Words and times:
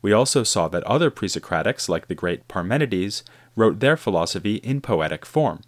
We 0.00 0.12
also 0.12 0.42
saw 0.42 0.68
that 0.68 0.82
other 0.84 1.10
pre 1.10 1.28
Socratics, 1.28 1.88
like 1.88 2.08
the 2.08 2.14
great 2.14 2.48
Parmenides, 2.48 3.22
wrote 3.54 3.80
their 3.80 3.98
philosophy 3.98 4.56
in 4.56 4.80
poetic 4.80 5.26
form, 5.26 5.60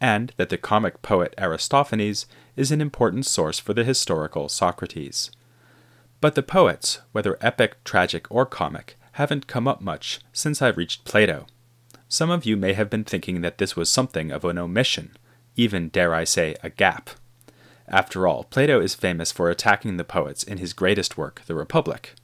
and 0.00 0.32
that 0.36 0.48
the 0.48 0.58
comic 0.58 1.02
poet 1.02 1.34
Aristophanes 1.38 2.26
is 2.56 2.70
an 2.70 2.80
important 2.80 3.26
source 3.26 3.58
for 3.58 3.74
the 3.74 3.84
historical 3.84 4.48
Socrates. 4.48 5.30
But 6.20 6.34
the 6.34 6.42
poets, 6.42 7.00
whether 7.12 7.38
epic, 7.40 7.82
tragic, 7.84 8.26
or 8.30 8.46
comic, 8.46 8.96
haven't 9.12 9.46
come 9.46 9.68
up 9.68 9.80
much 9.80 10.20
since 10.32 10.60
I 10.60 10.68
reached 10.68 11.04
Plato. 11.04 11.46
Some 12.08 12.30
of 12.30 12.44
you 12.44 12.56
may 12.56 12.72
have 12.74 12.90
been 12.90 13.04
thinking 13.04 13.40
that 13.40 13.58
this 13.58 13.76
was 13.76 13.90
something 13.90 14.30
of 14.30 14.44
an 14.44 14.58
omission, 14.58 15.16
even, 15.56 15.88
dare 15.88 16.14
I 16.14 16.24
say, 16.24 16.54
a 16.62 16.70
gap. 16.70 17.10
After 17.88 18.26
all, 18.26 18.44
Plato 18.44 18.80
is 18.80 18.94
famous 18.94 19.32
for 19.32 19.48
attacking 19.48 19.96
the 19.96 20.04
poets 20.04 20.42
in 20.42 20.58
his 20.58 20.72
greatest 20.72 21.16
work, 21.16 21.42
The 21.46 21.54
Republic. 21.54 22.14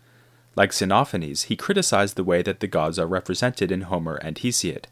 Like 0.54 0.70
Xenophanes, 0.70 1.44
he 1.44 1.56
criticized 1.56 2.16
the 2.16 2.24
way 2.24 2.42
that 2.42 2.60
the 2.60 2.66
gods 2.66 2.98
are 2.98 3.06
represented 3.06 3.72
in 3.72 3.82
Homer 3.82 4.16
and 4.16 4.36
Hesiod, 4.36 4.84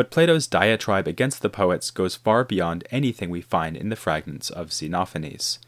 but 0.00 0.10
Plato's 0.10 0.46
diatribe 0.46 1.06
against 1.06 1.42
the 1.42 1.50
poets 1.50 1.90
goes 1.90 2.16
far 2.16 2.42
beyond 2.42 2.88
anything 2.90 3.28
we 3.28 3.42
find 3.42 3.76
in 3.76 3.90
the 3.90 3.96
fragments 3.96 4.48
of 4.48 4.70
Xenophanes. 4.70 5.58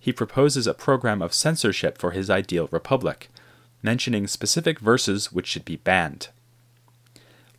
He 0.00 0.10
proposes 0.10 0.66
a 0.66 0.72
program 0.72 1.20
of 1.20 1.34
censorship 1.34 1.98
for 1.98 2.12
his 2.12 2.30
ideal 2.30 2.66
republic, 2.70 3.28
mentioning 3.82 4.26
specific 4.26 4.78
verses 4.78 5.32
which 5.32 5.46
should 5.46 5.66
be 5.66 5.76
banned. 5.76 6.28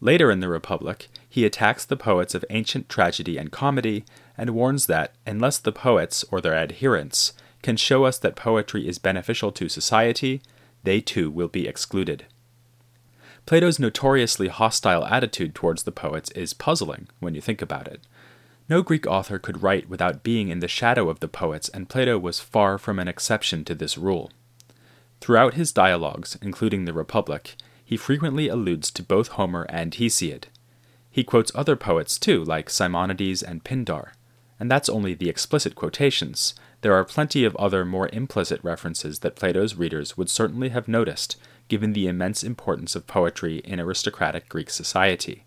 Later 0.01 0.31
in 0.31 0.39
the 0.39 0.49
Republic, 0.49 1.09
he 1.29 1.45
attacks 1.45 1.85
the 1.85 1.95
poets 1.95 2.33
of 2.33 2.43
ancient 2.49 2.89
tragedy 2.89 3.37
and 3.37 3.51
comedy 3.51 4.03
and 4.35 4.49
warns 4.49 4.87
that, 4.87 5.13
unless 5.27 5.59
the 5.59 5.71
poets, 5.71 6.25
or 6.31 6.41
their 6.41 6.55
adherents, 6.55 7.33
can 7.61 7.77
show 7.77 8.03
us 8.03 8.17
that 8.17 8.35
poetry 8.35 8.87
is 8.87 8.97
beneficial 8.97 9.51
to 9.51 9.69
society, 9.69 10.41
they 10.81 11.01
too 11.01 11.29
will 11.29 11.49
be 11.49 11.67
excluded. 11.67 12.25
Plato's 13.45 13.79
notoriously 13.79 14.47
hostile 14.47 15.05
attitude 15.05 15.53
towards 15.53 15.83
the 15.83 15.91
poets 15.91 16.31
is 16.31 16.53
puzzling 16.53 17.07
when 17.19 17.35
you 17.35 17.41
think 17.41 17.61
about 17.61 17.87
it. 17.87 18.01
No 18.67 18.81
Greek 18.81 19.05
author 19.05 19.37
could 19.37 19.61
write 19.61 19.87
without 19.87 20.23
being 20.23 20.49
in 20.49 20.59
the 20.59 20.67
shadow 20.67 21.09
of 21.09 21.19
the 21.19 21.27
poets, 21.27 21.69
and 21.69 21.87
Plato 21.87 22.17
was 22.17 22.39
far 22.39 22.79
from 22.79 22.97
an 22.97 23.07
exception 23.07 23.63
to 23.65 23.75
this 23.75 23.97
rule. 23.97 24.31
Throughout 25.21 25.53
his 25.53 25.71
dialogues, 25.71 26.37
including 26.41 26.85
the 26.85 26.93
Republic, 26.93 27.55
he 27.83 27.97
frequently 27.97 28.47
alludes 28.47 28.89
to 28.91 29.03
both 29.03 29.29
Homer 29.29 29.67
and 29.69 29.93
Hesiod. 29.93 30.45
He 31.11 31.23
quotes 31.23 31.51
other 31.53 31.75
poets 31.75 32.17
too, 32.17 32.43
like 32.43 32.69
Simonides 32.69 33.43
and 33.43 33.63
Pindar. 33.63 34.13
And 34.59 34.71
that's 34.71 34.89
only 34.89 35.13
the 35.13 35.29
explicit 35.29 35.75
quotations. 35.75 36.55
There 36.81 36.93
are 36.93 37.05
plenty 37.05 37.43
of 37.45 37.55
other 37.57 37.85
more 37.85 38.09
implicit 38.11 38.63
references 38.63 39.19
that 39.19 39.35
Plato's 39.35 39.75
readers 39.75 40.17
would 40.17 40.29
certainly 40.29 40.69
have 40.69 40.87
noticed 40.87 41.37
given 41.67 41.93
the 41.93 42.07
immense 42.07 42.43
importance 42.43 42.95
of 42.95 43.07
poetry 43.07 43.57
in 43.59 43.79
aristocratic 43.79 44.47
Greek 44.49 44.69
society. 44.69 45.45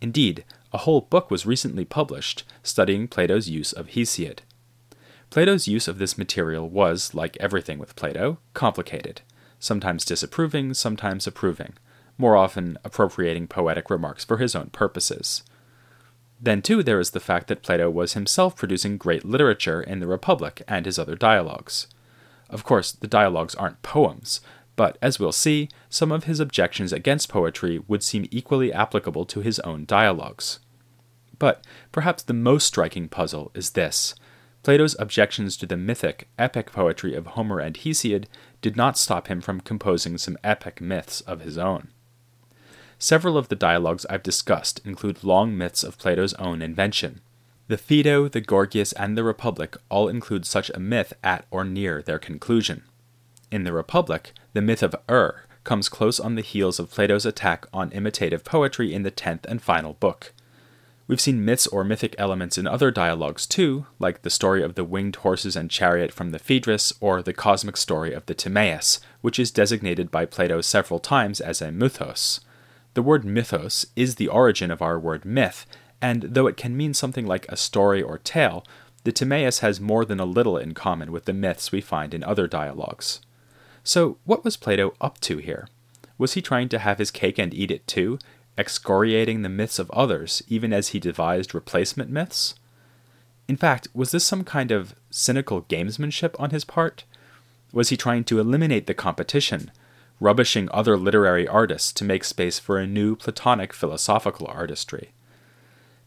Indeed, 0.00 0.44
a 0.72 0.78
whole 0.78 1.02
book 1.02 1.30
was 1.30 1.46
recently 1.46 1.84
published 1.84 2.44
studying 2.62 3.08
Plato's 3.08 3.48
use 3.48 3.72
of 3.72 3.88
Hesiod. 3.88 4.40
Plato's 5.30 5.66
use 5.66 5.88
of 5.88 5.98
this 5.98 6.18
material 6.18 6.68
was, 6.68 7.14
like 7.14 7.36
everything 7.40 7.78
with 7.78 7.96
Plato, 7.96 8.38
complicated, 8.52 9.22
sometimes 9.58 10.04
disapproving, 10.04 10.74
sometimes 10.74 11.26
approving, 11.26 11.74
more 12.18 12.36
often 12.36 12.78
appropriating 12.84 13.48
poetic 13.48 13.90
remarks 13.90 14.24
for 14.24 14.36
his 14.36 14.54
own 14.54 14.70
purposes. 14.70 15.42
Then, 16.40 16.60
too, 16.62 16.82
there 16.82 17.00
is 17.00 17.10
the 17.10 17.20
fact 17.20 17.48
that 17.48 17.62
Plato 17.62 17.88
was 17.88 18.12
himself 18.12 18.54
producing 18.54 18.98
great 18.98 19.24
literature 19.24 19.80
in 19.80 20.00
the 20.00 20.06
Republic 20.06 20.62
and 20.68 20.86
his 20.86 20.98
other 20.98 21.16
dialogues. 21.16 21.86
Of 22.50 22.64
course, 22.64 22.92
the 22.92 23.06
dialogues 23.06 23.54
aren't 23.54 23.82
poems, 23.82 24.40
but 24.76 24.98
as 25.00 25.18
we'll 25.18 25.32
see, 25.32 25.68
some 25.88 26.10
of 26.10 26.24
his 26.24 26.40
objections 26.40 26.92
against 26.92 27.28
poetry 27.28 27.80
would 27.86 28.02
seem 28.02 28.26
equally 28.30 28.72
applicable 28.72 29.24
to 29.26 29.40
his 29.40 29.60
own 29.60 29.84
dialogues. 29.84 30.58
But 31.38 31.64
perhaps 31.92 32.22
the 32.22 32.32
most 32.32 32.66
striking 32.66 33.08
puzzle 33.08 33.50
is 33.54 33.70
this 33.70 34.14
Plato's 34.62 34.96
objections 34.98 35.56
to 35.58 35.66
the 35.66 35.76
mythic, 35.76 36.28
epic 36.38 36.72
poetry 36.72 37.14
of 37.14 37.28
Homer 37.28 37.58
and 37.60 37.76
Hesiod 37.76 38.24
did 38.62 38.76
not 38.76 38.96
stop 38.96 39.28
him 39.28 39.42
from 39.42 39.60
composing 39.60 40.16
some 40.16 40.38
epic 40.42 40.80
myths 40.80 41.20
of 41.20 41.42
his 41.42 41.58
own. 41.58 41.88
Several 42.98 43.36
of 43.36 43.48
the 43.48 43.56
dialogues 43.56 44.06
I've 44.08 44.22
discussed 44.22 44.80
include 44.84 45.22
long 45.22 45.58
myths 45.58 45.84
of 45.84 45.98
Plato's 45.98 46.32
own 46.34 46.62
invention. 46.62 47.20
The 47.68 47.76
Phaedo, 47.76 48.28
the 48.28 48.40
Gorgias, 48.40 48.92
and 48.92 49.16
the 49.16 49.24
Republic 49.24 49.76
all 49.90 50.08
include 50.08 50.46
such 50.46 50.70
a 50.70 50.80
myth 50.80 51.12
at 51.22 51.44
or 51.50 51.64
near 51.64 52.00
their 52.00 52.18
conclusion. 52.18 52.84
In 53.54 53.62
the 53.62 53.72
Republic, 53.72 54.32
the 54.52 54.60
myth 54.60 54.82
of 54.82 54.96
Ur 55.08 55.44
comes 55.62 55.88
close 55.88 56.18
on 56.18 56.34
the 56.34 56.42
heels 56.42 56.80
of 56.80 56.90
Plato's 56.90 57.24
attack 57.24 57.66
on 57.72 57.92
imitative 57.92 58.42
poetry 58.42 58.92
in 58.92 59.04
the 59.04 59.12
tenth 59.12 59.46
and 59.48 59.62
final 59.62 59.92
book. 59.92 60.32
We've 61.06 61.20
seen 61.20 61.44
myths 61.44 61.68
or 61.68 61.84
mythic 61.84 62.16
elements 62.18 62.58
in 62.58 62.66
other 62.66 62.90
dialogues 62.90 63.46
too, 63.46 63.86
like 64.00 64.22
the 64.22 64.28
story 64.28 64.64
of 64.64 64.74
the 64.74 64.82
winged 64.82 65.14
horses 65.14 65.54
and 65.54 65.70
chariot 65.70 66.12
from 66.12 66.32
the 66.32 66.40
Phaedrus, 66.40 66.94
or 67.00 67.22
the 67.22 67.32
cosmic 67.32 67.76
story 67.76 68.12
of 68.12 68.26
the 68.26 68.34
Timaeus, 68.34 68.98
which 69.20 69.38
is 69.38 69.52
designated 69.52 70.10
by 70.10 70.26
Plato 70.26 70.60
several 70.60 70.98
times 70.98 71.40
as 71.40 71.62
a 71.62 71.70
mythos. 71.70 72.40
The 72.94 73.02
word 73.02 73.24
mythos 73.24 73.86
is 73.94 74.16
the 74.16 74.26
origin 74.26 74.72
of 74.72 74.82
our 74.82 74.98
word 74.98 75.24
myth, 75.24 75.64
and 76.02 76.22
though 76.22 76.48
it 76.48 76.56
can 76.56 76.76
mean 76.76 76.92
something 76.92 77.24
like 77.24 77.46
a 77.48 77.56
story 77.56 78.02
or 78.02 78.18
tale, 78.18 78.66
the 79.04 79.12
Timaeus 79.12 79.60
has 79.60 79.80
more 79.80 80.04
than 80.04 80.18
a 80.18 80.24
little 80.24 80.58
in 80.58 80.74
common 80.74 81.12
with 81.12 81.26
the 81.26 81.32
myths 81.32 81.70
we 81.70 81.80
find 81.80 82.14
in 82.14 82.24
other 82.24 82.48
dialogues. 82.48 83.20
So, 83.84 84.16
what 84.24 84.44
was 84.44 84.56
Plato 84.56 84.94
up 84.98 85.20
to 85.20 85.36
here? 85.38 85.68
Was 86.16 86.32
he 86.32 86.40
trying 86.40 86.70
to 86.70 86.78
have 86.78 86.98
his 86.98 87.10
cake 87.10 87.38
and 87.38 87.52
eat 87.52 87.70
it 87.70 87.86
too, 87.86 88.18
excoriating 88.56 89.42
the 89.42 89.50
myths 89.50 89.78
of 89.78 89.90
others, 89.90 90.42
even 90.48 90.72
as 90.72 90.88
he 90.88 90.98
devised 90.98 91.54
replacement 91.54 92.10
myths? 92.10 92.54
In 93.46 93.56
fact, 93.56 93.88
was 93.92 94.10
this 94.10 94.24
some 94.24 94.42
kind 94.42 94.70
of 94.70 94.94
cynical 95.10 95.62
gamesmanship 95.62 96.34
on 96.40 96.48
his 96.48 96.64
part? 96.64 97.04
Was 97.72 97.90
he 97.90 97.96
trying 97.96 98.24
to 98.24 98.40
eliminate 98.40 98.86
the 98.86 98.94
competition, 98.94 99.70
rubbishing 100.18 100.68
other 100.72 100.96
literary 100.96 101.46
artists 101.46 101.92
to 101.92 102.04
make 102.04 102.24
space 102.24 102.58
for 102.58 102.78
a 102.78 102.86
new 102.86 103.16
Platonic 103.16 103.74
philosophical 103.74 104.46
artistry? 104.46 105.12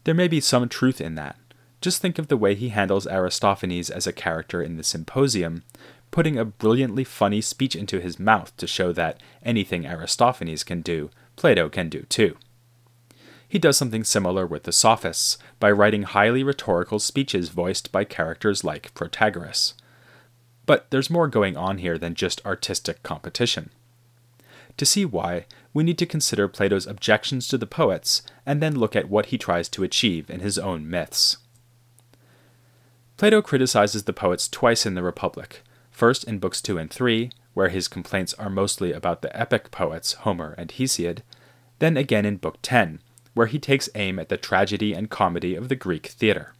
There 0.02 0.14
may 0.14 0.26
be 0.26 0.40
some 0.40 0.68
truth 0.68 1.00
in 1.00 1.14
that. 1.14 1.36
Just 1.80 2.02
think 2.02 2.18
of 2.18 2.26
the 2.26 2.36
way 2.36 2.56
he 2.56 2.70
handles 2.70 3.06
Aristophanes 3.06 3.88
as 3.88 4.06
a 4.06 4.12
character 4.12 4.60
in 4.60 4.76
the 4.76 4.82
Symposium, 4.82 5.62
putting 6.10 6.38
a 6.38 6.44
brilliantly 6.44 7.04
funny 7.04 7.40
speech 7.40 7.76
into 7.76 8.00
his 8.00 8.18
mouth 8.18 8.56
to 8.56 8.66
show 8.66 8.92
that 8.92 9.20
anything 9.42 9.86
Aristophanes 9.86 10.64
can 10.64 10.80
do, 10.80 11.10
Plato 11.36 11.68
can 11.68 11.88
do 11.88 12.02
too. 12.08 12.36
He 13.48 13.58
does 13.58 13.76
something 13.76 14.04
similar 14.04 14.46
with 14.46 14.64
the 14.64 14.72
Sophists 14.72 15.38
by 15.58 15.70
writing 15.70 16.02
highly 16.02 16.42
rhetorical 16.42 16.98
speeches 16.98 17.48
voiced 17.48 17.90
by 17.90 18.04
characters 18.04 18.62
like 18.62 18.92
Protagoras. 18.94 19.72
But 20.66 20.90
there's 20.90 21.08
more 21.08 21.28
going 21.28 21.56
on 21.56 21.78
here 21.78 21.96
than 21.96 22.14
just 22.14 22.44
artistic 22.44 23.02
competition. 23.02 23.70
To 24.76 24.84
see 24.84 25.06
why, 25.06 25.46
we 25.72 25.82
need 25.82 25.98
to 25.98 26.06
consider 26.06 26.46
Plato's 26.46 26.86
objections 26.86 27.48
to 27.48 27.58
the 27.58 27.66
poets 27.66 28.22
and 28.44 28.62
then 28.62 28.78
look 28.78 28.94
at 28.94 29.08
what 29.08 29.26
he 29.26 29.38
tries 29.38 29.68
to 29.70 29.82
achieve 29.82 30.28
in 30.28 30.40
his 30.40 30.58
own 30.58 30.88
myths. 30.88 31.38
Plato 33.16 33.42
criticizes 33.42 34.04
the 34.04 34.12
poets 34.12 34.46
twice 34.46 34.86
in 34.86 34.94
the 34.94 35.02
Republic, 35.02 35.62
first 35.98 36.22
in 36.22 36.38
books 36.38 36.62
2 36.62 36.78
and 36.78 36.90
3, 36.92 37.28
where 37.54 37.70
his 37.70 37.88
complaints 37.88 38.32
are 38.34 38.48
mostly 38.48 38.92
about 38.92 39.20
the 39.20 39.36
epic 39.36 39.72
poets 39.72 40.12
Homer 40.12 40.54
and 40.56 40.70
Hesiod, 40.70 41.22
then 41.80 41.96
again 41.96 42.24
in 42.24 42.36
book 42.36 42.58
10, 42.62 43.00
where 43.34 43.48
he 43.48 43.58
takes 43.58 43.88
aim 43.96 44.20
at 44.20 44.28
the 44.28 44.36
tragedy 44.36 44.92
and 44.92 45.10
comedy 45.10 45.56
of 45.56 45.68
the 45.68 45.74
Greek 45.74 46.06
theatre. 46.06 46.54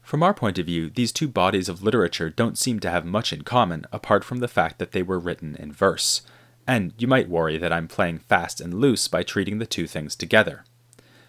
From 0.00 0.22
our 0.22 0.32
point 0.32 0.58
of 0.58 0.64
view, 0.64 0.88
these 0.88 1.12
two 1.12 1.28
bodies 1.28 1.68
of 1.68 1.82
literature 1.82 2.30
don't 2.30 2.56
seem 2.56 2.80
to 2.80 2.90
have 2.90 3.04
much 3.04 3.30
in 3.30 3.42
common 3.42 3.84
apart 3.92 4.24
from 4.24 4.38
the 4.38 4.48
fact 4.48 4.78
that 4.78 4.92
they 4.92 5.02
were 5.02 5.18
written 5.18 5.54
in 5.56 5.70
verse, 5.70 6.22
and 6.66 6.94
you 6.96 7.06
might 7.06 7.28
worry 7.28 7.58
that 7.58 7.74
I'm 7.74 7.88
playing 7.88 8.20
fast 8.20 8.58
and 8.58 8.72
loose 8.72 9.06
by 9.06 9.22
treating 9.22 9.58
the 9.58 9.66
two 9.66 9.86
things 9.86 10.16
together. 10.16 10.64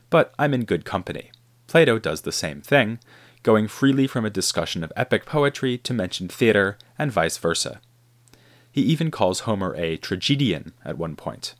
But 0.09 0.33
I'm 0.39 0.53
in 0.53 0.63
good 0.63 0.85
company. 0.85 1.31
Plato 1.67 1.99
does 1.99 2.21
the 2.21 2.31
same 2.31 2.61
thing, 2.61 2.99
going 3.43 3.67
freely 3.67 4.07
from 4.07 4.25
a 4.25 4.29
discussion 4.29 4.83
of 4.83 4.93
epic 4.95 5.25
poetry 5.25 5.77
to 5.77 5.93
mention 5.93 6.27
theatre, 6.27 6.77
and 6.97 7.11
vice 7.11 7.37
versa. 7.37 7.81
He 8.71 8.81
even 8.81 9.11
calls 9.11 9.41
Homer 9.41 9.75
a 9.75 9.97
tragedian 9.97 10.73
at 10.85 10.97
one 10.97 11.15
point. 11.15 11.55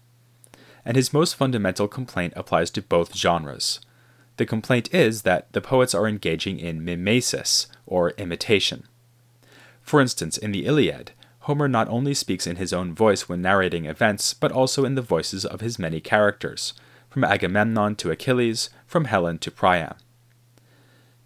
And 0.85 0.95
his 0.95 1.13
most 1.13 1.35
fundamental 1.35 1.87
complaint 1.87 2.33
applies 2.35 2.69
to 2.71 2.81
both 2.81 3.15
genres 3.15 3.79
the 4.39 4.45
complaint 4.45 4.91
is 4.93 5.23
that 5.23 5.51
the 5.51 5.59
poets 5.59 5.93
are 5.93 6.07
engaging 6.07 6.59
in 6.59 6.83
mimesis, 6.83 7.67
or 7.85 8.11
imitation. 8.11 8.87
For 9.81 9.99
instance, 9.99 10.37
in 10.37 10.53
the 10.53 10.65
Iliad, 10.65 11.11
Homer 11.39 11.67
not 11.67 11.89
only 11.89 12.13
speaks 12.13 12.47
in 12.47 12.55
his 12.55 12.71
own 12.71 12.95
voice 12.95 13.27
when 13.27 13.41
narrating 13.41 13.85
events, 13.85 14.33
but 14.33 14.53
also 14.53 14.85
in 14.85 14.95
the 14.95 15.01
voices 15.01 15.45
of 15.45 15.59
his 15.59 15.77
many 15.77 15.99
characters, 15.99 16.73
from 17.09 17.25
Agamemnon 17.25 17.97
to 17.97 18.11
Achilles, 18.11 18.69
from 18.87 19.05
Helen 19.05 19.39
to 19.39 19.51
Priam. 19.51 19.95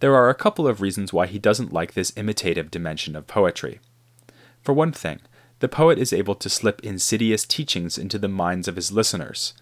There 0.04 0.18
are 0.18 0.30
a 0.30 0.36
couple 0.36 0.68
of 0.68 0.82
reasons 0.82 1.14
why 1.14 1.28
he 1.28 1.40
doesn't 1.40 1.72
like 1.72 1.94
this 1.94 2.12
imitative 2.18 2.70
dimension 2.70 3.16
of 3.16 3.26
poetry. 3.26 3.80
For 4.62 4.74
one 4.74 4.92
thing, 4.92 5.22
the 5.60 5.70
poet 5.70 5.98
is 5.98 6.12
able 6.12 6.36
to 6.36 6.50
slip 6.50 6.84
insidious 6.84 7.46
teachings 7.46 7.98
into 7.98 8.20
the 8.20 8.28
minds 8.28 8.68
of 8.68 8.76
his 8.76 8.92
listeners, 8.92 9.54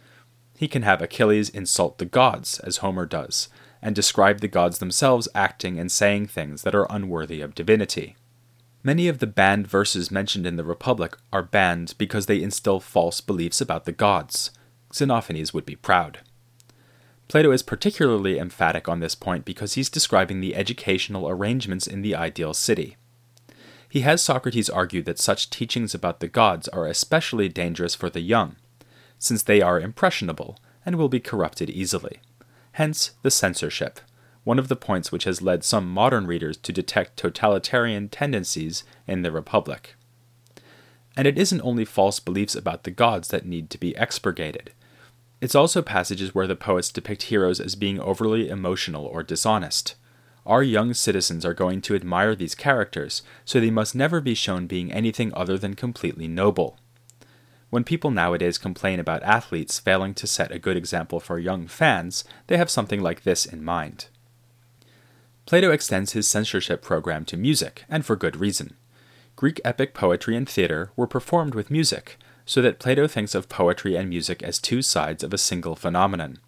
he 0.57 0.67
can 0.67 0.81
have 0.81 0.99
Achilles 0.99 1.49
insult 1.49 1.99
the 1.99 2.05
gods, 2.05 2.59
as 2.61 2.77
Homer 2.77 3.05
does, 3.05 3.49
and 3.83 3.95
describe 3.95 4.39
the 4.39 4.47
gods 4.47 4.79
themselves 4.79 5.27
acting 5.35 5.79
and 5.79 5.91
saying 5.91 6.25
things 6.25 6.63
that 6.63 6.73
are 6.73 6.87
unworthy 6.89 7.39
of 7.41 7.53
divinity. 7.53 8.15
Many 8.81 9.07
of 9.07 9.19
the 9.19 9.27
banned 9.27 9.67
verses 9.67 10.09
mentioned 10.09 10.47
in 10.47 10.55
the 10.55 10.63
Republic 10.63 11.17
are 11.31 11.43
banned 11.43 11.93
because 11.99 12.25
they 12.25 12.41
instill 12.41 12.79
false 12.79 13.21
beliefs 13.21 13.61
about 13.61 13.85
the 13.85 13.91
gods. 13.91 14.49
Xenophanes 14.91 15.53
would 15.53 15.67
be 15.67 15.75
proud. 15.75 16.19
Plato 17.31 17.53
is 17.53 17.63
particularly 17.63 18.37
emphatic 18.37 18.89
on 18.89 18.99
this 18.99 19.15
point 19.15 19.45
because 19.45 19.75
he's 19.75 19.89
describing 19.89 20.41
the 20.41 20.53
educational 20.53 21.29
arrangements 21.29 21.87
in 21.87 22.01
the 22.01 22.13
ideal 22.13 22.53
city. 22.53 22.97
He 23.87 24.01
has 24.01 24.21
Socrates 24.21 24.69
argue 24.69 25.01
that 25.03 25.17
such 25.17 25.49
teachings 25.49 25.95
about 25.95 26.19
the 26.19 26.27
gods 26.27 26.67
are 26.67 26.87
especially 26.87 27.47
dangerous 27.47 27.95
for 27.95 28.09
the 28.09 28.19
young, 28.19 28.57
since 29.17 29.43
they 29.43 29.61
are 29.61 29.79
impressionable 29.79 30.59
and 30.85 30.97
will 30.97 31.07
be 31.07 31.21
corrupted 31.21 31.69
easily. 31.69 32.19
Hence 32.73 33.11
the 33.21 33.31
censorship, 33.31 34.01
one 34.43 34.59
of 34.59 34.67
the 34.67 34.75
points 34.75 35.13
which 35.13 35.23
has 35.23 35.41
led 35.41 35.63
some 35.63 35.89
modern 35.89 36.27
readers 36.27 36.57
to 36.57 36.73
detect 36.73 37.15
totalitarian 37.15 38.09
tendencies 38.09 38.83
in 39.07 39.21
the 39.21 39.31
Republic. 39.31 39.95
And 41.15 41.25
it 41.25 41.37
isn't 41.37 41.61
only 41.61 41.85
false 41.85 42.19
beliefs 42.19 42.55
about 42.55 42.83
the 42.83 42.91
gods 42.91 43.29
that 43.29 43.45
need 43.45 43.69
to 43.69 43.77
be 43.77 43.95
expurgated. 43.95 44.73
It's 45.41 45.55
also 45.55 45.81
passages 45.81 46.35
where 46.35 46.45
the 46.45 46.55
poets 46.55 46.91
depict 46.91 47.23
heroes 47.23 47.59
as 47.59 47.75
being 47.75 47.99
overly 47.99 48.47
emotional 48.47 49.05
or 49.05 49.23
dishonest. 49.23 49.95
Our 50.45 50.61
young 50.61 50.93
citizens 50.93 51.43
are 51.43 51.55
going 51.55 51.81
to 51.81 51.95
admire 51.95 52.35
these 52.35 52.55
characters, 52.55 53.23
so 53.43 53.59
they 53.59 53.71
must 53.71 53.95
never 53.95 54.21
be 54.21 54.35
shown 54.35 54.67
being 54.67 54.91
anything 54.91 55.33
other 55.33 55.57
than 55.57 55.73
completely 55.73 56.27
noble. 56.27 56.77
When 57.71 57.83
people 57.83 58.11
nowadays 58.11 58.57
complain 58.59 58.99
about 58.99 59.23
athletes 59.23 59.79
failing 59.79 60.13
to 60.15 60.27
set 60.27 60.51
a 60.51 60.59
good 60.59 60.77
example 60.77 61.19
for 61.19 61.39
young 61.39 61.67
fans, 61.67 62.23
they 62.47 62.57
have 62.57 62.69
something 62.69 63.01
like 63.01 63.23
this 63.23 63.45
in 63.45 63.63
mind. 63.63 64.07
Plato 65.47 65.71
extends 65.71 66.11
his 66.13 66.27
censorship 66.27 66.81
program 66.81 67.25
to 67.25 67.37
music, 67.37 67.85
and 67.89 68.05
for 68.05 68.15
good 68.15 68.35
reason. 68.35 68.75
Greek 69.35 69.59
epic 69.65 69.93
poetry 69.93 70.35
and 70.35 70.47
theatre 70.47 70.91
were 70.95 71.07
performed 71.07 71.55
with 71.55 71.71
music, 71.71 72.17
so 72.45 72.61
that 72.61 72.79
Plato 72.79 73.07
thinks 73.07 73.35
of 73.35 73.49
poetry 73.49 73.95
and 73.95 74.09
music 74.09 74.41
as 74.43 74.59
two 74.59 74.81
sides 74.81 75.23
of 75.23 75.33
a 75.33 75.37
single 75.37 75.75
phenomenon. 75.75 76.39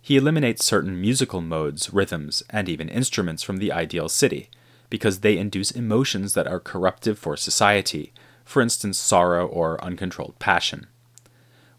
He 0.00 0.16
eliminates 0.16 0.64
certain 0.64 1.00
musical 1.00 1.40
modes, 1.40 1.92
rhythms, 1.92 2.42
and 2.50 2.68
even 2.68 2.88
instruments 2.88 3.42
from 3.42 3.56
the 3.56 3.72
ideal 3.72 4.08
city, 4.08 4.50
because 4.88 5.20
they 5.20 5.36
induce 5.36 5.70
emotions 5.72 6.34
that 6.34 6.46
are 6.46 6.60
corruptive 6.60 7.18
for 7.18 7.36
society, 7.36 8.12
for 8.44 8.62
instance, 8.62 8.98
sorrow 8.98 9.46
or 9.46 9.82
uncontrolled 9.82 10.38
passion. 10.38 10.86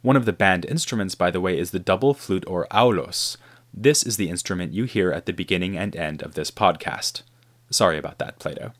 One 0.01 0.17
of 0.17 0.25
the 0.25 0.33
banned 0.33 0.65
instruments, 0.65 1.15
by 1.15 1.31
the 1.31 1.41
way, 1.41 1.57
is 1.57 1.71
the 1.71 1.79
double 1.79 2.13
flute 2.13 2.43
or 2.47 2.67
aulos. 2.69 3.37
This 3.73 4.03
is 4.03 4.17
the 4.17 4.29
instrument 4.29 4.73
you 4.73 4.83
hear 4.83 5.11
at 5.11 5.25
the 5.25 5.33
beginning 5.33 5.77
and 5.77 5.95
end 5.95 6.21
of 6.21 6.33
this 6.33 6.51
podcast. 6.51 7.21
Sorry 7.69 7.97
about 7.97 8.17
that, 8.19 8.39
Plato. 8.39 8.73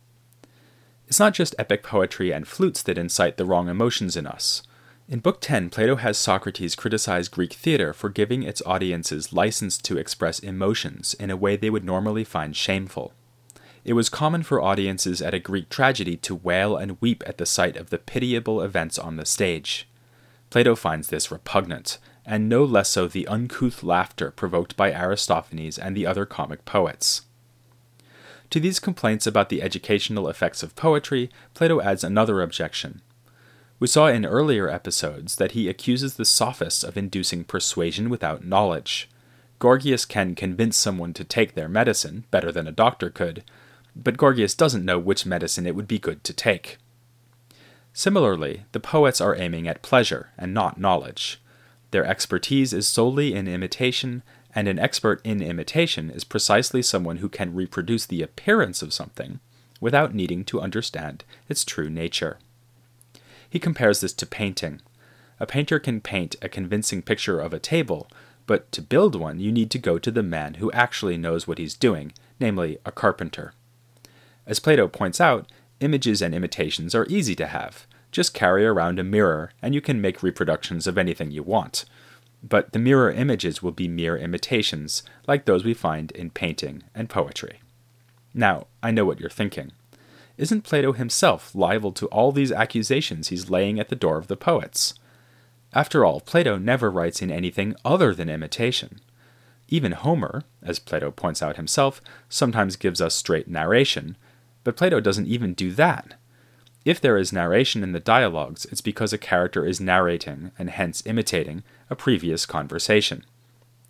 It's 1.08 1.20
not 1.20 1.34
just 1.34 1.56
epic 1.58 1.84
poetry 1.84 2.32
and 2.32 2.48
flutes 2.48 2.84
that 2.84 2.98
incite 2.98 3.38
the 3.38 3.46
wrong 3.46 3.70
emotions 3.70 4.18
in 4.18 4.28
us. 4.28 4.64
In 5.08 5.20
Book 5.20 5.40
10, 5.40 5.70
Plato 5.70 5.96
has 5.96 6.18
Socrates 6.18 6.76
criticize 6.76 7.30
Greek 7.30 7.54
theater 7.54 7.94
for 7.94 8.10
giving 8.10 8.44
its 8.44 8.62
audiences 8.66 9.32
license 9.32 9.78
to 9.78 9.98
express 9.98 10.40
emotions 10.40 11.14
in 11.14 11.32
a 11.32 11.38
way 11.38 11.56
they 11.56 11.70
would 11.70 11.86
normally 11.86 12.26
find 12.26 12.58
shameful. 12.58 13.14
It 13.86 13.94
was 13.94 14.10
common 14.10 14.44
for 14.44 14.62
audiences 14.62 15.22
at 15.22 15.34
a 15.34 15.40
Greek 15.40 15.70
tragedy 15.70 16.18
to 16.18 16.36
wail 16.36 16.76
and 16.76 17.00
weep 17.00 17.24
at 17.26 17.38
the 17.38 17.46
sight 17.46 17.78
of 17.78 17.90
the 17.90 18.00
pitiable 18.00 18.62
events 18.62 19.00
on 19.00 19.16
the 19.16 19.26
stage. 19.26 19.88
Plato 20.50 20.76
finds 20.76 21.08
this 21.08 21.32
repugnant, 21.32 22.00
and 22.26 22.50
no 22.50 22.66
less 22.66 22.90
so 22.90 23.08
the 23.08 23.30
uncouth 23.30 23.82
laughter 23.82 24.30
provoked 24.30 24.76
by 24.76 24.92
Aristophanes 24.92 25.78
and 25.78 25.96
the 25.96 26.06
other 26.06 26.26
comic 26.26 26.66
poets. 26.66 27.22
To 28.50 28.60
these 28.60 28.80
complaints 28.80 29.28
about 29.28 29.50
the 29.50 29.62
educational 29.62 30.30
effects 30.30 30.64
of 30.64 30.76
poetry, 30.76 31.30
Plato 31.54 31.82
adds 31.82 32.04
another 32.04 32.42
objection. 32.42 33.02
We 33.80 33.88
saw 33.88 34.08
in 34.08 34.26
earlier 34.26 34.70
episodes 34.70 35.36
that 35.36 35.52
he 35.52 35.70
accuses 35.70 36.16
the 36.16 36.26
sophists 36.26 36.84
of 36.84 36.98
inducing 36.98 37.44
persuasion 37.44 38.10
without 38.10 38.46
knowledge. 38.46 39.10
Gorgias 39.60 40.06
can 40.06 40.34
convince 40.34 40.78
someone 40.78 41.14
to 41.14 41.24
take 41.24 41.54
their 41.54 41.70
medicine 41.70 42.26
better 42.32 42.52
than 42.52 42.68
a 42.68 42.72
doctor 42.72 43.10
could, 43.10 43.44
but 43.96 44.18
Gorgias 44.18 44.56
doesn't 44.56 44.86
know 44.86 45.00
which 45.00 45.26
medicine 45.26 45.68
it 45.68 45.76
would 45.76 45.88
be 45.88 46.00
good 46.00 46.24
to 46.24 46.34
take. 46.34 46.78
Similarly, 47.94 48.64
the 48.72 48.80
poets 48.80 49.20
are 49.20 49.36
aiming 49.36 49.68
at 49.68 49.82
pleasure 49.82 50.30
and 50.38 50.54
not 50.54 50.80
knowledge. 50.80 51.42
Their 51.92 52.06
expertise 52.06 52.74
is 52.74 52.88
solely 52.88 53.34
in 53.34 53.48
imitation, 53.48 54.22
and 54.58 54.68
an 54.68 54.80
expert 54.80 55.22
in 55.24 55.40
imitation 55.40 56.10
is 56.10 56.24
precisely 56.24 56.82
someone 56.82 57.18
who 57.18 57.30
can 57.30 57.54
reproduce 57.54 58.08
the 58.08 58.24
appearance 58.24 58.82
of 58.82 58.92
something 58.92 59.40
without 59.80 60.16
needing 60.16 60.44
to 60.44 60.60
understand 60.60 61.24
its 61.48 61.64
true 61.64 61.92
nature. 61.92 62.40
He 63.48 63.60
compares 63.60 64.02
this 64.02 64.14
to 64.14 64.26
painting. 64.26 64.82
A 65.40 65.46
painter 65.46 65.78
can 65.78 66.02
paint 66.02 66.38
a 66.42 66.50
convincing 66.50 67.04
picture 67.04 67.40
of 67.40 67.54
a 67.54 67.60
table, 67.60 68.08
but 68.48 68.72
to 68.72 68.82
build 68.82 69.14
one, 69.14 69.40
you 69.40 69.52
need 69.52 69.70
to 69.70 69.78
go 69.78 70.00
to 70.00 70.10
the 70.10 70.24
man 70.24 70.56
who 70.56 70.72
actually 70.72 71.18
knows 71.18 71.48
what 71.48 71.60
he's 71.60 71.76
doing, 71.76 72.12
namely 72.40 72.80
a 72.84 72.92
carpenter. 72.92 73.54
As 74.48 74.60
Plato 74.60 74.88
points 74.88 75.22
out, 75.22 75.46
images 75.82 76.20
and 76.20 76.34
imitations 76.34 76.96
are 76.96 77.06
easy 77.10 77.36
to 77.36 77.46
have. 77.46 77.86
Just 78.12 78.34
carry 78.34 78.66
around 78.66 78.98
a 78.98 79.04
mirror, 79.04 79.52
and 79.62 79.76
you 79.76 79.82
can 79.82 80.02
make 80.02 80.24
reproductions 80.24 80.88
of 80.88 80.98
anything 80.98 81.30
you 81.30 81.44
want. 81.44 81.86
But 82.44 82.72
the 82.72 82.80
mirror 82.80 83.12
images 83.12 83.64
will 83.64 83.72
be 83.72 83.88
mere 83.88 84.18
imitations, 84.18 85.04
like 85.28 85.46
those 85.46 85.64
we 85.64 85.74
find 85.74 86.12
in 86.12 86.30
painting 86.30 86.84
and 86.94 87.10
poetry. 87.10 87.62
Now, 88.34 88.68
I 88.84 88.92
know 88.92 89.06
what 89.06 89.20
you're 89.20 89.30
thinking. 89.30 89.72
Isn't 90.38 90.64
Plato 90.64 90.94
himself 90.94 91.56
liable 91.56 91.92
to 91.94 92.06
all 92.08 92.32
these 92.32 92.52
accusations 92.52 93.30
he's 93.30 93.50
laying 93.50 93.80
at 93.80 93.90
the 93.90 93.96
door 93.96 94.18
of 94.18 94.28
the 94.28 94.38
poets? 94.38 94.94
After 95.74 96.06
all, 96.06 96.22
Plato 96.22 96.58
never 96.58 96.92
writes 96.92 97.22
in 97.22 97.32
anything 97.32 97.76
other 97.84 98.14
than 98.14 98.30
imitation. 98.30 99.02
Even 99.68 99.92
Homer, 99.92 100.44
as 100.62 100.80
Plato 100.80 101.12
points 101.12 101.42
out 101.42 101.58
himself, 101.58 102.02
sometimes 102.30 102.76
gives 102.76 103.02
us 103.02 103.16
straight 103.16 103.48
narration, 103.48 104.16
but 104.64 104.78
Plato 104.78 105.00
doesn't 105.00 105.28
even 105.28 105.54
do 105.54 105.72
that. 105.74 106.14
If 106.86 107.02
there 107.02 107.18
is 107.18 107.34
narration 107.34 107.84
in 107.84 107.92
the 107.92 108.00
dialogues, 108.00 108.66
it's 108.66 108.80
because 108.80 109.12
a 109.12 109.18
character 109.18 109.66
is 109.66 109.82
narrating, 109.82 110.52
and 110.58 110.70
hence 110.70 111.04
imitating, 111.06 111.64
a 111.90 111.96
previous 111.96 112.46
conversation. 112.46 113.24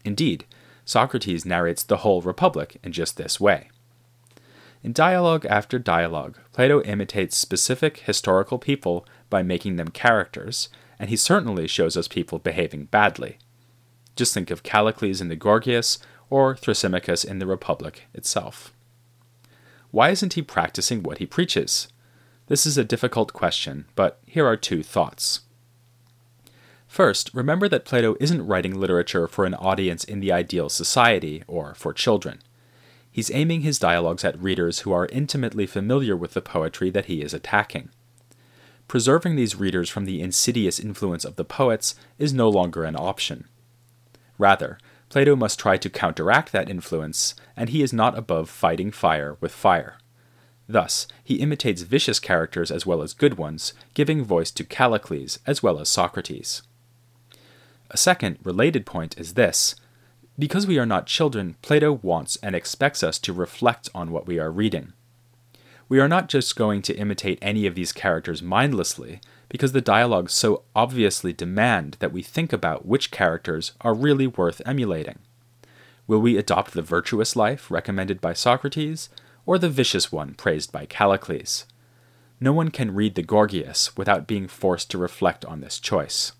Indeed, 0.03 0.45
Socrates 0.85 1.45
narrates 1.45 1.83
the 1.83 1.97
whole 1.97 2.21
Republic 2.21 2.77
in 2.83 2.91
just 2.91 3.17
this 3.17 3.39
way. 3.39 3.69
In 4.83 4.93
dialogue 4.93 5.45
after 5.45 5.79
dialogue, 5.79 6.37
Plato 6.53 6.81
imitates 6.83 7.35
specific 7.35 7.97
historical 7.99 8.57
people 8.57 9.05
by 9.29 9.43
making 9.43 9.75
them 9.75 9.89
characters, 9.89 10.69
and 10.99 11.09
he 11.09 11.17
certainly 11.17 11.67
shows 11.67 11.97
us 11.97 12.07
people 12.07 12.39
behaving 12.39 12.85
badly. 12.85 13.37
Just 14.15 14.33
think 14.33 14.49
of 14.49 14.63
Callicles 14.63 15.19
in 15.19 15.27
the 15.27 15.35
Gorgias, 15.35 15.99
or 16.29 16.55
Thrasymachus 16.55 17.25
in 17.25 17.39
the 17.39 17.47
Republic 17.47 18.03
itself. 18.13 18.73
Why 19.91 20.09
isn't 20.09 20.33
he 20.33 20.41
practicing 20.41 21.03
what 21.03 21.17
he 21.17 21.25
preaches? 21.25 21.87
This 22.47 22.65
is 22.65 22.77
a 22.77 22.83
difficult 22.83 23.33
question, 23.33 23.85
but 23.95 24.19
here 24.25 24.45
are 24.45 24.57
two 24.57 24.83
thoughts. 24.83 25.41
First, 26.87 27.29
remember 27.33 27.67
that 27.69 27.85
Plato 27.85 28.15
isn't 28.19 28.47
writing 28.47 28.73
literature 28.73 29.27
for 29.27 29.45
an 29.45 29.53
audience 29.53 30.03
in 30.03 30.19
the 30.19 30.31
ideal 30.31 30.69
society 30.69 31.43
or 31.47 31.75
for 31.75 31.93
children. 31.93 32.39
he's 33.17 33.31
aiming 33.31 33.61
his 33.61 33.79
dialogues 33.79 34.23
at 34.23 34.39
readers 34.39 34.81
who 34.81 34.91
are 34.91 35.07
intimately 35.07 35.65
familiar 35.65 36.15
with 36.15 36.35
the 36.35 36.41
poetry 36.41 36.91
that 36.91 37.05
he 37.05 37.23
is 37.23 37.33
attacking. 37.33 37.89
Preserving 38.87 39.35
these 39.35 39.55
readers 39.55 39.89
from 39.89 40.05
the 40.05 40.21
insidious 40.21 40.79
influence 40.79 41.25
of 41.25 41.35
the 41.35 41.43
poets 41.43 41.95
is 42.19 42.31
no 42.31 42.47
longer 42.47 42.83
an 42.83 42.95
option. 42.95 43.45
Rather, 44.37 44.77
Plato 45.09 45.35
must 45.35 45.57
try 45.57 45.77
to 45.77 45.89
counteract 45.89 46.51
that 46.51 46.69
influence, 46.69 47.33
and 47.55 47.69
he 47.69 47.81
is 47.81 47.91
not 47.91 48.15
above 48.15 48.51
fighting 48.51 48.91
fire 48.91 49.35
with 49.41 49.51
fire. 49.51 49.97
Thus, 50.69 51.07
he 51.23 51.39
imitates 51.39 51.81
vicious 51.81 52.19
characters 52.19 52.69
as 52.69 52.85
well 52.85 53.01
as 53.01 53.15
good 53.15 53.35
ones, 53.39 53.73
giving 53.95 54.23
voice 54.23 54.51
to 54.51 54.63
Callicles 54.63 55.39
as 55.47 55.63
well 55.63 55.79
as 55.79 55.89
Socrates. 55.89 56.61
A 57.89 57.97
second, 57.97 58.37
related 58.43 58.85
point 58.85 59.17
is 59.17 59.33
this 59.33 59.75
because 60.39 60.67
we 60.67 60.77
are 60.77 60.85
not 60.85 61.07
children, 61.07 61.55
Plato 61.63 61.93
wants 62.03 62.37
and 62.43 62.55
expects 62.55 63.01
us 63.01 63.17
to 63.19 63.33
reflect 63.33 63.89
on 63.95 64.11
what 64.11 64.27
we 64.27 64.37
are 64.37 64.51
reading. 64.51 64.93
We 65.89 65.99
are 65.99 66.07
not 66.07 66.29
just 66.29 66.55
going 66.55 66.83
to 66.83 66.95
imitate 66.95 67.39
any 67.41 67.65
of 67.65 67.73
these 67.73 67.91
characters 67.91 68.43
mindlessly, 68.43 69.19
because 69.49 69.71
the 69.71 69.81
dialogues 69.81 70.33
so 70.33 70.63
obviously 70.75 71.33
demand 71.33 71.97
that 71.99 72.11
we 72.11 72.21
think 72.21 72.53
about 72.53 72.85
which 72.85 73.09
characters 73.09 73.71
are 73.81 73.95
really 73.95 74.27
worth 74.27 74.61
emulating. 74.63 75.17
Will 76.05 76.19
we 76.19 76.37
adopt 76.37 76.73
the 76.73 76.81
virtuous 76.83 77.35
life 77.35 77.71
recommended 77.71 78.21
by 78.21 78.33
Socrates, 78.33 79.09
or 79.45 79.57
the 79.57 79.69
vicious 79.69 80.11
one 80.11 80.35
praised 80.35 80.71
by 80.71 80.85
Callicles? 80.85 81.65
No 82.39 82.53
one 82.53 82.69
can 82.69 82.93
read 82.93 83.15
the 83.15 83.23
Gorgias 83.23 83.97
without 83.97 84.27
being 84.27 84.47
forced 84.47 84.91
to 84.91 84.99
reflect 84.99 85.45
on 85.45 85.61
this 85.61 85.79
choice. 85.79 86.33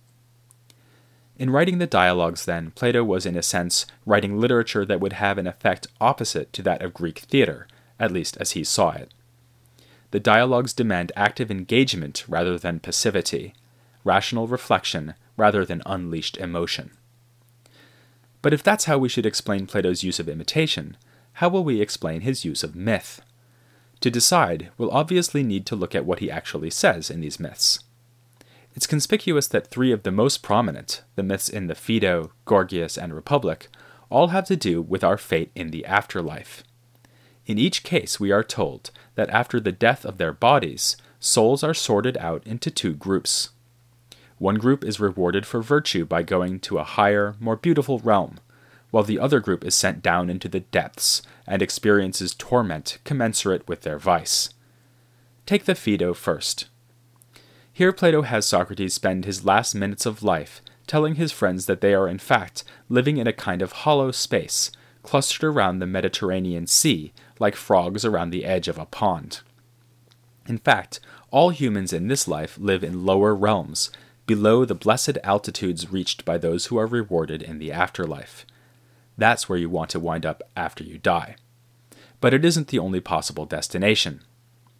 In 1.38 1.52
writing 1.52 1.78
the 1.78 1.86
dialogues, 1.86 2.46
then, 2.46 2.72
Plato 2.72 3.04
was 3.04 3.26
in 3.26 3.36
a 3.36 3.44
sense 3.44 3.86
writing 4.06 4.40
literature 4.40 4.86
that 4.86 5.00
would 5.00 5.14
have 5.14 5.38
an 5.38 5.46
effect 5.46 5.86
opposite 6.02 6.52
to 6.54 6.64
that 6.64 6.82
of 6.82 6.96
Greek 6.96 7.20
theater, 7.20 7.68
at 8.00 8.12
least 8.12 8.38
as 8.38 8.52
he 8.52 8.64
saw 8.64 8.92
it. 8.92 9.12
The 10.10 10.20
dialogues 10.20 10.74
demand 10.74 11.12
active 11.16 11.52
engagement 11.52 12.24
rather 12.28 12.58
than 12.58 12.80
passivity, 12.80 13.54
rational 14.04 14.48
reflection 14.48 15.14
rather 15.36 15.64
than 15.64 15.84
unleashed 15.86 16.38
emotion. 16.38 16.92
But 18.42 18.54
if 18.54 18.64
that's 18.64 18.86
how 18.86 18.98
we 18.98 19.10
should 19.10 19.26
explain 19.26 19.68
Plato's 19.68 20.04
use 20.04 20.20
of 20.20 20.30
imitation, 20.30 20.98
how 21.34 21.50
will 21.50 21.64
we 21.64 21.82
explain 21.82 22.22
his 22.22 22.46
use 22.46 22.64
of 22.64 22.76
myth? 22.76 23.22
To 24.00 24.10
decide, 24.10 24.70
we'll 24.78 24.92
obviously 24.92 25.44
need 25.44 25.66
to 25.68 25.76
look 25.76 25.94
at 25.94 26.06
what 26.06 26.20
he 26.20 26.32
actually 26.32 26.72
says 26.72 27.12
in 27.12 27.22
these 27.22 27.40
myths. 27.40 27.80
It's 28.78 28.86
conspicuous 28.86 29.48
that 29.48 29.66
three 29.66 29.92
of 29.92 30.04
the 30.04 30.12
most 30.12 30.44
prominent, 30.44 31.02
the 31.16 31.24
myths 31.24 31.50
in 31.50 31.66
the 31.66 31.74
Phaedo, 31.74 32.30
Gorgias, 32.46 32.96
and 32.96 33.12
Republic, 33.12 33.70
all 34.12 34.28
have 34.28 34.46
to 34.46 34.56
do 34.56 34.84
with 34.84 35.04
our 35.04 35.18
fate 35.18 35.50
in 35.56 35.72
the 35.72 35.84
afterlife. 35.84 36.64
In 37.48 37.58
each 37.58 37.82
case, 37.82 38.20
we 38.20 38.32
are 38.32 38.44
told 38.44 38.92
that 39.16 39.32
after 39.32 39.60
the 39.60 39.72
death 39.72 40.06
of 40.06 40.20
their 40.20 40.32
bodies, 40.32 40.96
souls 41.20 41.64
are 41.64 41.74
sorted 41.74 42.18
out 42.18 42.46
into 42.46 42.70
two 42.70 42.94
groups. 42.94 43.50
One 44.38 44.60
group 44.60 44.84
is 44.84 45.00
rewarded 45.00 45.48
for 45.48 45.64
virtue 45.64 46.06
by 46.06 46.22
going 46.22 46.60
to 46.60 46.78
a 46.78 46.84
higher, 46.84 47.36
more 47.40 47.56
beautiful 47.56 47.98
realm, 47.98 48.40
while 48.92 49.04
the 49.04 49.18
other 49.18 49.40
group 49.40 49.66
is 49.66 49.74
sent 49.74 50.04
down 50.04 50.30
into 50.30 50.48
the 50.48 50.60
depths 50.60 51.24
and 51.48 51.64
experiences 51.64 52.36
torment 52.36 53.00
commensurate 53.04 53.68
with 53.68 53.82
their 53.82 53.98
vice. 53.98 54.50
Take 55.48 55.66
the 55.66 55.74
Phaedo 55.74 56.14
first. 56.14 56.68
Here 57.78 57.94
Plato 57.94 58.24
has 58.24 58.48
Socrates 58.48 58.96
spend 58.96 59.26
his 59.26 59.46
last 59.46 59.76
minutes 59.76 60.08
of 60.08 60.24
life 60.24 60.64
telling 60.88 61.14
his 61.14 61.32
friends 61.32 61.68
that 61.68 61.80
they 61.80 61.94
are 61.94 62.08
in 62.08 62.18
fact 62.18 62.64
living 62.90 63.18
in 63.18 63.28
a 63.28 63.32
kind 63.32 63.62
of 63.62 63.72
hollow 63.72 64.10
space, 64.10 64.72
clustered 65.04 65.44
around 65.44 65.78
the 65.78 65.86
Mediterranean 65.86 66.66
Sea 66.66 67.14
like 67.40 67.56
frogs 67.56 68.04
around 68.04 68.32
the 68.32 68.46
edge 68.46 68.68
of 68.68 68.80
a 68.80 68.88
pond. 68.88 69.42
In 70.48 70.58
fact, 70.58 71.00
all 71.30 71.52
humans 71.52 71.94
in 71.94 72.08
this 72.08 72.28
life 72.28 72.58
live 72.58 72.84
in 72.84 73.06
lower 73.06 73.36
realms, 73.36 73.92
below 74.26 74.66
the 74.66 74.74
blessed 74.74 75.20
altitudes 75.24 75.92
reached 75.92 76.26
by 76.26 76.40
those 76.40 76.66
who 76.66 76.80
are 76.80 76.88
rewarded 76.88 77.44
in 77.44 77.60
the 77.60 77.72
afterlife. 77.72 78.44
That's 79.20 79.48
where 79.48 79.60
you 79.60 79.70
want 79.70 79.92
to 79.92 80.00
wind 80.00 80.26
up 80.26 80.42
after 80.56 80.84
you 80.84 80.98
die. 80.98 81.36
But 82.22 82.34
it 82.34 82.44
isn't 82.44 82.70
the 82.70 82.80
only 82.80 83.02
possible 83.02 83.46
destination. 83.46 84.22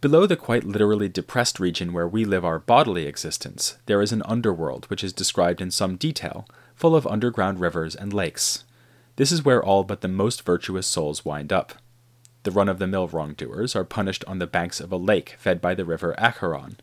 Below 0.00 0.26
the 0.26 0.36
quite 0.36 0.62
literally 0.62 1.08
depressed 1.08 1.58
region 1.58 1.92
where 1.92 2.06
we 2.06 2.24
live 2.24 2.44
our 2.44 2.60
bodily 2.60 3.06
existence, 3.06 3.78
there 3.86 4.00
is 4.00 4.12
an 4.12 4.22
underworld 4.26 4.84
which 4.84 5.02
is 5.02 5.12
described 5.12 5.60
in 5.60 5.72
some 5.72 5.96
detail, 5.96 6.46
full 6.76 6.94
of 6.94 7.04
underground 7.04 7.58
rivers 7.58 7.96
and 7.96 8.12
lakes. 8.12 8.62
This 9.16 9.32
is 9.32 9.44
where 9.44 9.60
all 9.60 9.82
but 9.82 10.00
the 10.00 10.06
most 10.06 10.42
virtuous 10.42 10.86
souls 10.86 11.24
wind 11.24 11.52
up. 11.52 11.72
The 12.44 12.52
run 12.52 12.68
of 12.68 12.78
the 12.78 12.86
mill 12.86 13.08
wrongdoers 13.08 13.74
are 13.74 13.82
punished 13.82 14.24
on 14.28 14.38
the 14.38 14.46
banks 14.46 14.78
of 14.78 14.92
a 14.92 14.96
lake 14.96 15.34
fed 15.36 15.60
by 15.60 15.74
the 15.74 15.84
river 15.84 16.14
Acheron, 16.16 16.76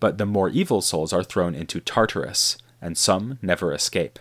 but 0.00 0.18
the 0.18 0.26
more 0.26 0.48
evil 0.48 0.82
souls 0.82 1.12
are 1.12 1.22
thrown 1.22 1.54
into 1.54 1.78
Tartarus, 1.78 2.58
and 2.82 2.98
some 2.98 3.38
never 3.40 3.72
escape. 3.72 4.18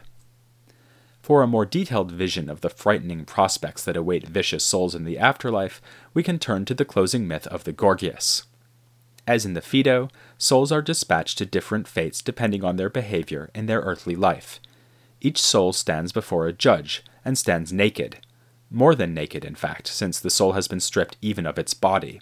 For 1.25 1.41
a 1.41 1.47
more 1.47 1.65
detailed 1.65 2.11
vision 2.11 2.51
of 2.51 2.61
the 2.61 2.69
frightening 2.69 3.25
prospects 3.25 3.83
that 3.85 3.97
await 3.97 4.27
vicious 4.27 4.63
souls 4.63 4.93
in 4.93 5.05
the 5.05 5.17
afterlife, 5.17 5.81
we 6.13 6.21
can 6.21 6.37
turn 6.37 6.65
to 6.65 6.75
the 6.75 6.85
closing 6.85 7.27
myth 7.27 7.47
of 7.47 7.63
the 7.63 7.71
Gorgias. 7.71 8.43
As 9.25 9.43
in 9.43 9.53
the 9.53 9.61
Phaedo, 9.61 10.09
souls 10.37 10.71
are 10.71 10.83
dispatched 10.83 11.39
to 11.39 11.47
different 11.47 11.87
fates 11.87 12.21
depending 12.21 12.63
on 12.63 12.75
their 12.75 12.91
behavior 12.91 13.49
in 13.55 13.65
their 13.65 13.79
earthly 13.79 14.15
life. 14.15 14.59
Each 15.19 15.41
soul 15.41 15.73
stands 15.73 16.11
before 16.11 16.45
a 16.45 16.53
judge, 16.53 17.03
and 17.25 17.39
stands 17.39 17.73
naked, 17.73 18.17
more 18.69 18.93
than 18.93 19.15
naked, 19.15 19.43
in 19.43 19.55
fact, 19.55 19.87
since 19.87 20.19
the 20.19 20.29
soul 20.29 20.51
has 20.51 20.67
been 20.67 20.79
stripped 20.79 21.17
even 21.23 21.47
of 21.47 21.57
its 21.57 21.73
body. 21.73 22.21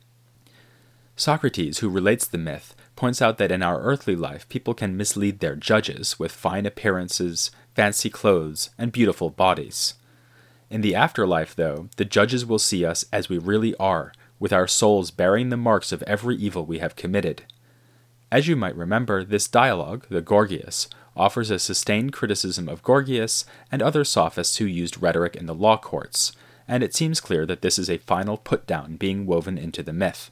Socrates, 1.17 1.79
who 1.79 1.89
relates 1.89 2.25
the 2.25 2.37
myth, 2.37 2.73
points 3.03 3.21
out 3.21 3.37
that 3.37 3.51
in 3.51 3.61
our 3.61 3.81
earthly 3.81 4.15
life 4.15 4.47
people 4.47 4.73
can 4.73 4.95
mislead 4.95 5.39
their 5.39 5.57
judges 5.57 6.17
with 6.17 6.31
fine 6.31 6.65
appearances, 6.65 7.51
fancy 7.75 8.09
clothes, 8.09 8.69
and 8.77 8.93
beautiful 8.93 9.29
bodies. 9.29 9.95
In 10.69 10.79
the 10.79 10.95
afterlife, 10.95 11.53
though, 11.53 11.89
the 11.97 12.05
judges 12.05 12.45
will 12.45 12.59
see 12.59 12.85
us 12.85 13.03
as 13.11 13.27
we 13.27 13.37
really 13.37 13.75
are, 13.75 14.13
with 14.39 14.53
our 14.53 14.69
souls 14.69 15.11
bearing 15.11 15.49
the 15.49 15.57
marks 15.57 15.91
of 15.91 16.01
every 16.03 16.37
evil 16.37 16.65
we 16.65 16.79
have 16.79 16.95
committed. 16.95 17.43
As 18.31 18.47
you 18.47 18.55
might 18.55 18.77
remember, 18.77 19.25
this 19.25 19.49
dialogue, 19.49 20.05
the 20.07 20.21
Gorgias, 20.21 20.87
offers 21.13 21.51
a 21.51 21.59
sustained 21.59 22.13
criticism 22.13 22.69
of 22.69 22.83
Gorgias 22.83 23.43
and 23.69 23.81
other 23.81 24.05
sophists 24.05 24.59
who 24.59 24.65
used 24.65 25.01
rhetoric 25.01 25.35
in 25.35 25.45
the 25.45 25.53
law 25.53 25.75
courts, 25.75 26.31
and 26.69 26.81
it 26.81 26.95
seems 26.95 27.19
clear 27.19 27.45
that 27.47 27.63
this 27.63 27.77
is 27.77 27.89
a 27.89 27.97
final 27.97 28.37
put 28.37 28.65
down 28.65 28.95
being 28.95 29.25
woven 29.25 29.57
into 29.57 29.83
the 29.83 29.91
myth. 29.91 30.29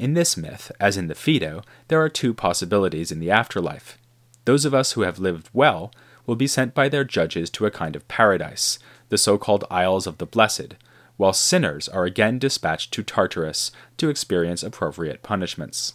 In 0.00 0.14
this 0.14 0.34
myth, 0.34 0.72
as 0.80 0.96
in 0.96 1.08
the 1.08 1.14
Phaedo, 1.14 1.62
there 1.88 2.00
are 2.00 2.08
two 2.08 2.32
possibilities 2.32 3.12
in 3.12 3.20
the 3.20 3.30
afterlife. 3.30 3.98
Those 4.46 4.64
of 4.64 4.72
us 4.72 4.92
who 4.92 5.02
have 5.02 5.18
lived 5.18 5.50
well 5.52 5.92
will 6.24 6.36
be 6.36 6.46
sent 6.46 6.72
by 6.72 6.88
their 6.88 7.04
judges 7.04 7.50
to 7.50 7.66
a 7.66 7.70
kind 7.70 7.94
of 7.94 8.08
paradise, 8.08 8.78
the 9.10 9.18
so 9.18 9.36
called 9.36 9.66
Isles 9.70 10.06
of 10.06 10.16
the 10.16 10.24
Blessed, 10.24 10.76
while 11.18 11.34
sinners 11.34 11.86
are 11.86 12.06
again 12.06 12.38
dispatched 12.38 12.94
to 12.94 13.02
Tartarus 13.02 13.72
to 13.98 14.08
experience 14.08 14.62
appropriate 14.62 15.22
punishments. 15.22 15.92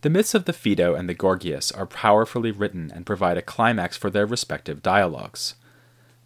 The 0.00 0.10
myths 0.10 0.34
of 0.34 0.44
the 0.44 0.52
Phaedo 0.52 0.96
and 0.96 1.08
the 1.08 1.14
Gorgias 1.14 1.70
are 1.70 1.86
powerfully 1.86 2.50
written 2.50 2.90
and 2.92 3.06
provide 3.06 3.38
a 3.38 3.42
climax 3.42 3.96
for 3.96 4.10
their 4.10 4.26
respective 4.26 4.82
dialogues. 4.82 5.54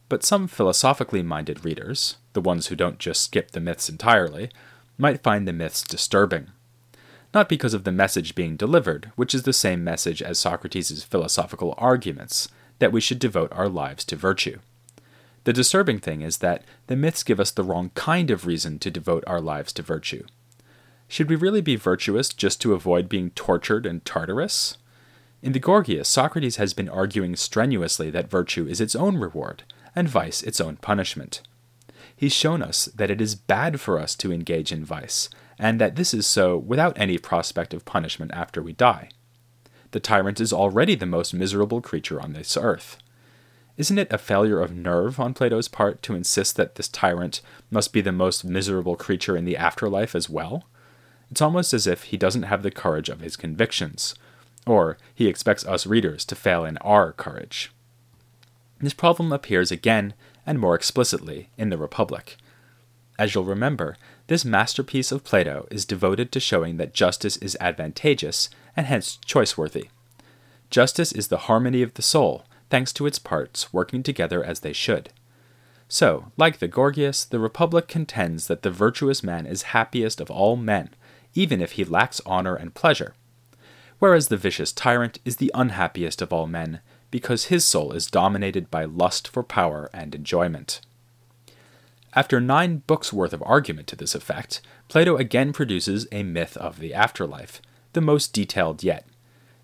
But 0.09 0.25
some 0.25 0.49
philosophically 0.49 1.23
minded 1.23 1.67
readers, 1.67 2.17
the 2.33 2.41
ones 2.41 2.69
who 2.69 2.75
don't 2.75 2.99
just 2.99 3.21
skip 3.21 3.51
the 3.51 3.61
myths 3.61 3.91
entirely, 3.91 4.49
might 4.99 5.23
find 5.23 5.49
the 5.49 5.53
myths 5.53 5.83
disturbing. 5.83 6.49
Not 7.33 7.49
because 7.49 7.73
of 7.73 7.85
the 7.85 7.93
message 7.93 8.35
being 8.35 8.57
delivered, 8.57 9.13
which 9.17 9.35
is 9.35 9.45
the 9.45 9.53
same 9.53 9.85
message 9.85 10.21
as 10.21 10.39
Socrates' 10.39 11.05
philosophical 11.05 11.75
arguments 11.79 12.49
that 12.79 12.93
we 12.93 13.01
should 13.01 13.19
devote 13.19 13.53
our 13.53 13.69
lives 13.69 14.05
to 14.07 14.17
virtue. 14.17 14.59
The 15.45 15.53
disturbing 15.53 15.99
thing 15.99 16.23
is 16.23 16.39
that 16.39 16.65
the 16.89 16.97
myths 16.97 17.23
give 17.23 17.41
us 17.41 17.51
the 17.51 17.63
wrong 17.63 17.91
kind 17.95 18.31
of 18.31 18.47
reason 18.47 18.79
to 18.81 18.91
devote 18.91 19.25
our 19.27 19.41
lives 19.41 19.73
to 19.75 19.83
virtue. 19.83 20.25
Should 21.07 21.31
we 21.31 21.37
really 21.37 21.63
be 21.63 21.77
virtuous 21.77 22.29
just 22.31 22.61
to 22.63 22.75
avoid 22.75 23.09
being 23.09 23.31
tortured 23.31 23.87
and 23.87 24.05
Tartarus? 24.05 24.77
In 25.41 25.53
the 25.53 25.61
Gorgias, 25.61 26.09
Socrates 26.09 26.57
has 26.57 26.75
been 26.75 26.89
arguing 26.89 27.37
strenuously 27.37 28.11
that 28.11 28.31
virtue 28.31 28.67
is 28.67 28.81
its 28.81 28.97
own 28.97 29.17
reward, 29.17 29.63
and 29.95 30.09
vice 30.09 30.43
its 30.43 30.61
own 30.61 30.77
punishment. 30.77 31.41
He's 32.19 32.33
shown 32.33 32.63
us 32.63 32.87
that 32.97 33.13
it 33.13 33.21
is 33.21 33.37
bad 33.37 33.81
for 33.81 33.97
us 33.97 34.17
to 34.17 34.33
engage 34.33 34.73
in 34.73 34.85
vice, 34.85 35.31
and 35.57 35.81
that 35.81 35.95
this 35.95 36.13
is 36.13 36.27
so 36.27 36.59
without 36.59 36.99
any 36.99 37.17
prospect 37.17 37.73
of 37.73 37.85
punishment 37.85 38.33
after 38.35 38.61
we 38.61 38.73
die. 38.73 39.11
The 39.93 40.01
tyrant 40.01 40.41
is 40.41 40.53
already 40.53 40.97
the 40.97 41.07
most 41.07 41.33
miserable 41.33 41.81
creature 41.81 42.21
on 42.21 42.33
this 42.33 42.57
earth. 42.57 42.97
Isn't 43.77 44.01
it 44.01 44.13
a 44.13 44.19
failure 44.19 44.61
of 44.61 44.75
nerve 44.75 45.21
on 45.21 45.33
Plato's 45.33 45.69
part 45.69 46.03
to 46.03 46.17
insist 46.17 46.57
that 46.57 46.75
this 46.75 46.89
tyrant 46.89 47.41
must 47.71 47.93
be 47.93 48.01
the 48.01 48.11
most 48.11 48.45
miserable 48.45 48.97
creature 48.97 49.37
in 49.37 49.45
the 49.45 49.57
afterlife 49.57 50.17
as 50.17 50.29
well? 50.29 50.65
It's 51.31 51.41
almost 51.41 51.73
as 51.73 51.87
if 51.87 52.03
he 52.05 52.17
doesn't 52.17 52.43
have 52.43 52.65
the 52.65 52.73
courage 52.73 53.09
of 53.09 53.21
his 53.21 53.37
convictions, 53.37 54.17
or 54.67 54.99
he 55.15 55.29
expects 55.29 55.65
us 55.67 55.87
readers 55.87 56.25
to 56.25 56.35
fail 56.35 56.65
in 56.65 56.79
our 56.79 57.13
courage. 57.13 57.71
This 58.81 58.95
problem 58.95 59.33
appears 59.33 59.71
again 59.71 60.15
and 60.49 60.59
more 60.59 60.75
explicitly 60.75 61.51
in 61.59 61.69
the 61.69 61.77
Republic. 61.77 62.39
As 63.19 63.35
you'll 63.35 63.45
remember, 63.45 63.99
this 64.29 64.47
masterpiece 64.47 65.13
of 65.13 65.23
Plato 65.23 65.69
is 65.71 65.85
devoted 65.85 66.33
to 66.33 66.41
showing 66.41 66.79
that 66.79 66.95
justice 66.95 67.37
is 67.37 67.57
advantageous 67.61 68.49
and 68.75 68.87
hence 68.87 69.19
choice-worthy. 69.27 69.91
Justice 70.71 71.13
is 71.13 71.29
the 71.29 71.45
harmony 71.49 71.83
of 71.83 71.95
the 71.95 72.03
soul, 72.03 72.47
thanks 72.71 72.95
to 72.95 73.05
its 73.05 73.19
parts 73.19 73.75
working 73.75 74.03
together 74.03 74.43
as 74.43 74.61
they 74.61 74.73
should. 74.73 75.11
So, 75.87 76.33
like 76.39 76.59
the 76.59 76.69
Gorgias, 76.69 77.27
the 77.27 77.39
Republic 77.39 77.87
contends 77.87 78.47
that 78.47 78.63
the 78.63 78.71
virtuous 78.71 79.23
man 79.23 79.45
is 79.45 79.75
happiest 79.75 80.19
of 80.19 80.31
all 80.31 80.57
men, 80.57 80.91
even 81.35 81.61
if 81.61 81.73
he 81.73 81.85
lacks 81.85 82.23
honor 82.25 82.55
and 82.55 82.75
pleasure, 82.75 83.15
whereas 83.99 84.29
the 84.29 84.37
vicious 84.39 84.73
tyrant 84.73 85.19
is 85.27 85.37
the 85.37 85.51
unhappiest 85.55 86.23
of 86.23 86.33
all 86.33 86.47
men, 86.47 86.81
because 87.11 87.47
his 87.47 87.65
soul 87.65 87.93
is 87.93 88.11
dominated 88.11 88.71
by 88.71 88.85
lust 88.85 89.29
for 89.29 89.43
power 89.43 89.89
and 89.93 90.15
enjoyment. 90.15 90.81
After 92.15 92.41
nine 92.41 92.83
books' 92.87 93.13
worth 93.13 93.33
of 93.33 93.43
argument 93.45 93.87
to 93.89 93.97
this 93.97 94.15
effect, 94.15 94.61
Plato 94.89 95.17
again 95.17 95.53
produces 95.53 96.07
a 96.11 96.23
myth 96.23 96.57
of 96.57 96.81
the 96.81 96.95
afterlife, 96.95 97.61
the 97.93 98.01
most 98.01 98.33
detailed 98.33 98.83
yet. 98.83 99.07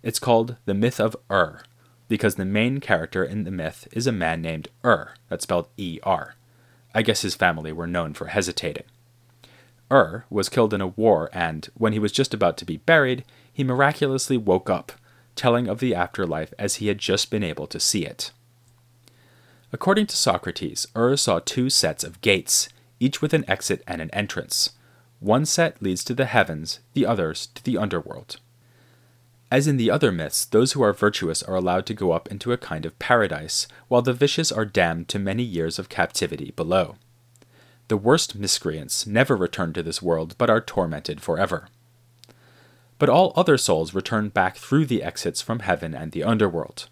It's 0.02 0.18
called 0.18 0.56
the 0.64 0.74
myth 0.74 1.00
of 1.00 1.16
Ur, 1.30 1.62
because 2.08 2.34
the 2.34 2.44
main 2.44 2.80
character 2.80 3.24
in 3.24 3.44
the 3.44 3.50
myth 3.50 3.88
is 3.92 4.06
a 4.06 4.12
man 4.12 4.42
named 4.42 4.68
Ur, 4.84 5.14
that's 5.28 5.44
spelled 5.44 5.68
E 5.76 5.98
R. 6.02 6.36
I 6.94 7.02
guess 7.02 7.22
his 7.22 7.34
family 7.34 7.72
were 7.72 7.86
known 7.86 8.14
for 8.14 8.26
hesitating. 8.26 8.84
Ur 9.90 10.24
was 10.30 10.48
killed 10.48 10.74
in 10.74 10.80
a 10.80 10.86
war, 10.86 11.30
and 11.32 11.68
when 11.74 11.92
he 11.92 11.98
was 11.98 12.12
just 12.12 12.34
about 12.34 12.56
to 12.58 12.64
be 12.64 12.76
buried, 12.76 13.24
he 13.52 13.64
miraculously 13.64 14.36
woke 14.36 14.68
up, 14.68 14.92
telling 15.36 15.68
of 15.68 15.80
the 15.80 15.94
afterlife 15.94 16.52
as 16.58 16.76
he 16.76 16.88
had 16.88 16.98
just 16.98 17.30
been 17.30 17.42
able 17.42 17.66
to 17.66 17.80
see 17.80 18.04
it. 18.04 18.30
According 19.72 20.06
to 20.06 20.16
Socrates, 20.16 20.86
Ur 20.96 21.16
saw 21.16 21.40
two 21.40 21.68
sets 21.68 22.04
of 22.04 22.20
gates, 22.20 22.68
each 23.00 23.20
with 23.20 23.34
an 23.34 23.44
exit 23.48 23.82
and 23.86 24.00
an 24.00 24.10
entrance. 24.10 24.70
One 25.18 25.44
set 25.44 25.82
leads 25.82 26.04
to 26.04 26.14
the 26.14 26.26
heavens, 26.26 26.80
the 26.92 27.06
others 27.06 27.48
to 27.54 27.64
the 27.64 27.76
underworld. 27.76 28.36
As 29.50 29.66
in 29.66 29.76
the 29.76 29.90
other 29.90 30.10
myths, 30.10 30.44
those 30.44 30.72
who 30.72 30.82
are 30.82 30.92
virtuous 30.92 31.42
are 31.42 31.54
allowed 31.54 31.86
to 31.86 31.94
go 31.94 32.12
up 32.12 32.28
into 32.28 32.52
a 32.52 32.58
kind 32.58 32.86
of 32.86 32.98
paradise, 32.98 33.66
while 33.88 34.02
the 34.02 34.12
vicious 34.12 34.50
are 34.50 34.64
damned 34.64 35.08
to 35.08 35.18
many 35.18 35.42
years 35.42 35.78
of 35.78 35.88
captivity 35.88 36.52
below. 36.56 36.96
The 37.88 37.96
worst 37.96 38.34
miscreants 38.34 39.06
never 39.06 39.36
return 39.36 39.72
to 39.74 39.82
this 39.82 40.00
world, 40.00 40.34
but 40.38 40.50
are 40.50 40.60
tormented 40.60 41.20
forever. 41.20 41.68
But 42.98 43.08
all 43.08 43.32
other 43.34 43.58
souls 43.58 43.94
return 43.94 44.28
back 44.28 44.56
through 44.56 44.86
the 44.86 45.02
exits 45.02 45.42
from 45.42 45.60
heaven 45.60 45.94
and 45.94 46.12
the 46.12 46.24
underworld. 46.24 46.88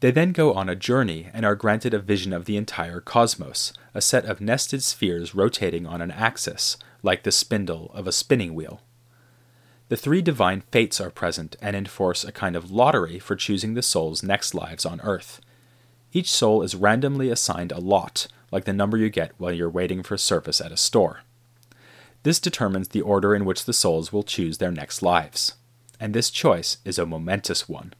They 0.00 0.10
then 0.10 0.32
go 0.32 0.52
on 0.52 0.68
a 0.68 0.76
journey 0.76 1.28
and 1.32 1.46
are 1.46 1.54
granted 1.54 1.94
a 1.94 1.98
vision 1.98 2.32
of 2.32 2.44
the 2.44 2.56
entire 2.56 3.00
cosmos, 3.00 3.72
a 3.94 4.00
set 4.00 4.26
of 4.26 4.40
nested 4.40 4.82
spheres 4.82 5.34
rotating 5.34 5.86
on 5.86 6.00
an 6.02 6.10
axis, 6.10 6.76
like 7.02 7.22
the 7.22 7.32
spindle 7.32 7.90
of 7.94 8.06
a 8.06 8.12
spinning 8.12 8.54
wheel. 8.54 8.80
The 9.88 9.96
three 9.96 10.22
divine 10.22 10.62
fates 10.70 11.00
are 11.00 11.10
present 11.10 11.56
and 11.60 11.76
enforce 11.76 12.24
a 12.24 12.32
kind 12.32 12.56
of 12.56 12.70
lottery 12.70 13.18
for 13.18 13.36
choosing 13.36 13.74
the 13.74 13.82
soul's 13.82 14.22
next 14.22 14.54
lives 14.54 14.84
on 14.84 15.00
earth. 15.02 15.40
Each 16.12 16.30
soul 16.30 16.62
is 16.62 16.74
randomly 16.74 17.28
assigned 17.28 17.72
a 17.72 17.80
lot, 17.80 18.26
like 18.50 18.64
the 18.64 18.72
number 18.72 18.96
you 18.96 19.10
get 19.10 19.32
while 19.38 19.52
you're 19.52 19.70
waiting 19.70 20.02
for 20.02 20.16
service 20.16 20.60
at 20.60 20.72
a 20.72 20.76
store. 20.76 21.20
This 22.24 22.40
determines 22.40 22.88
the 22.88 23.00
order 23.00 23.34
in 23.34 23.44
which 23.44 23.64
the 23.64 23.72
souls 23.72 24.12
will 24.12 24.24
choose 24.24 24.58
their 24.58 24.72
next 24.72 25.00
lives. 25.00 25.54
And 26.00 26.12
this 26.12 26.30
choice 26.30 26.78
is 26.84 26.98
a 26.98 27.06
momentous 27.06 27.68
one. 27.68 27.94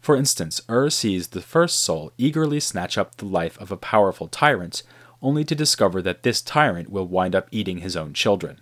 For 0.00 0.16
instance, 0.16 0.60
Ur 0.68 0.90
sees 0.90 1.28
the 1.28 1.40
first 1.40 1.78
soul 1.78 2.12
eagerly 2.18 2.58
snatch 2.58 2.98
up 2.98 3.16
the 3.16 3.26
life 3.26 3.56
of 3.60 3.70
a 3.70 3.76
powerful 3.76 4.26
tyrant, 4.26 4.82
only 5.22 5.44
to 5.44 5.54
discover 5.54 6.02
that 6.02 6.24
this 6.24 6.42
tyrant 6.42 6.90
will 6.90 7.06
wind 7.06 7.36
up 7.36 7.46
eating 7.52 7.78
his 7.78 7.96
own 7.96 8.12
children 8.12 8.60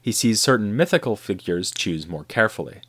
he 0.00 0.12
sees 0.12 0.40
certain 0.40 0.74
mythical 0.74 1.16
figures 1.16 1.70
choose 1.70 2.08
more 2.08 2.24
carefully. 2.24 2.80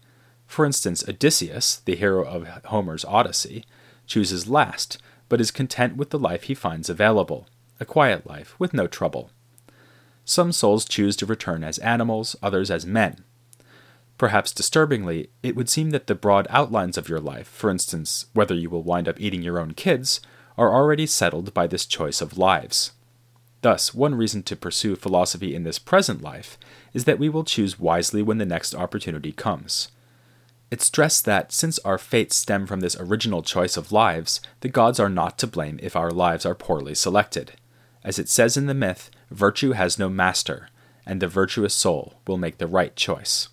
For 0.47 0.65
instance, 0.65 1.03
Odysseus, 1.07 1.77
the 1.77 1.95
hero 1.95 2.25
of 2.25 2.47
Homer's 2.65 3.05
Odyssey, 3.05 3.65
chooses 4.07 4.47
last, 4.47 4.97
but 5.29 5.41
is 5.41 5.51
content 5.51 5.97
with 5.97 6.09
the 6.09 6.19
life 6.19 6.43
he 6.43 6.53
finds 6.53 6.89
available 6.89 7.47
a 7.79 7.85
quiet 7.85 8.27
life 8.27 8.55
with 8.59 8.73
no 8.73 8.85
trouble. 8.85 9.31
Some 10.25 10.51
souls 10.51 10.85
choose 10.85 11.15
to 11.17 11.25
return 11.25 11.63
as 11.63 11.77
animals, 11.79 12.35
others 12.41 12.69
as 12.71 12.85
men. 12.85 13.23
Perhaps 14.17 14.51
disturbingly, 14.51 15.29
it 15.41 15.55
would 15.55 15.69
seem 15.69 15.89
that 15.89 16.07
the 16.07 16.13
broad 16.13 16.45
outlines 16.49 16.97
of 16.97 17.09
your 17.09 17.19
life, 17.19 17.47
for 17.47 17.69
instance, 17.71 18.27
whether 18.33 18.53
you 18.53 18.69
will 18.69 18.83
wind 18.83 19.07
up 19.07 19.19
eating 19.19 19.41
your 19.41 19.59
own 19.59 19.73
kids, 19.73 20.21
are 20.57 20.73
already 20.73 21.07
settled 21.07 21.53
by 21.53 21.65
this 21.65 21.87
choice 21.87 22.21
of 22.21 22.37
lives. 22.37 22.91
Thus, 23.61 23.93
one 23.93 24.15
reason 24.15 24.43
to 24.43 24.55
pursue 24.55 24.95
philosophy 24.95 25.55
in 25.55 25.63
this 25.63 25.79
present 25.79 26.21
life 26.21 26.57
is 26.93 27.05
that 27.05 27.19
we 27.19 27.29
will 27.29 27.43
choose 27.43 27.79
wisely 27.79 28.21
when 28.21 28.37
the 28.37 28.45
next 28.45 28.75
opportunity 28.75 29.31
comes. 29.31 29.89
It's 30.71 30.85
stressed 30.85 31.25
that, 31.25 31.51
since 31.51 31.79
our 31.79 31.97
fates 31.97 32.35
stem 32.35 32.65
from 32.65 32.79
this 32.79 32.95
original 32.99 33.43
choice 33.43 33.75
of 33.75 33.91
lives, 33.91 34.39
the 34.61 34.69
gods 34.69 34.99
are 34.99 35.09
not 35.09 35.37
to 35.39 35.47
blame 35.47 35.79
if 35.83 35.95
our 35.95 36.11
lives 36.11 36.45
are 36.45 36.55
poorly 36.55 36.95
selected. 36.95 37.53
As 38.03 38.17
it 38.17 38.29
says 38.29 38.55
in 38.55 38.67
the 38.67 38.73
myth, 38.73 39.11
virtue 39.31 39.71
has 39.71 39.97
no 39.97 40.09
master, 40.09 40.69
and 41.05 41.21
the 41.21 41.27
virtuous 41.27 41.73
soul 41.73 42.15
will 42.27 42.37
make 42.37 42.57
the 42.57 42.67
right 42.67 42.95
choice. 42.95 43.49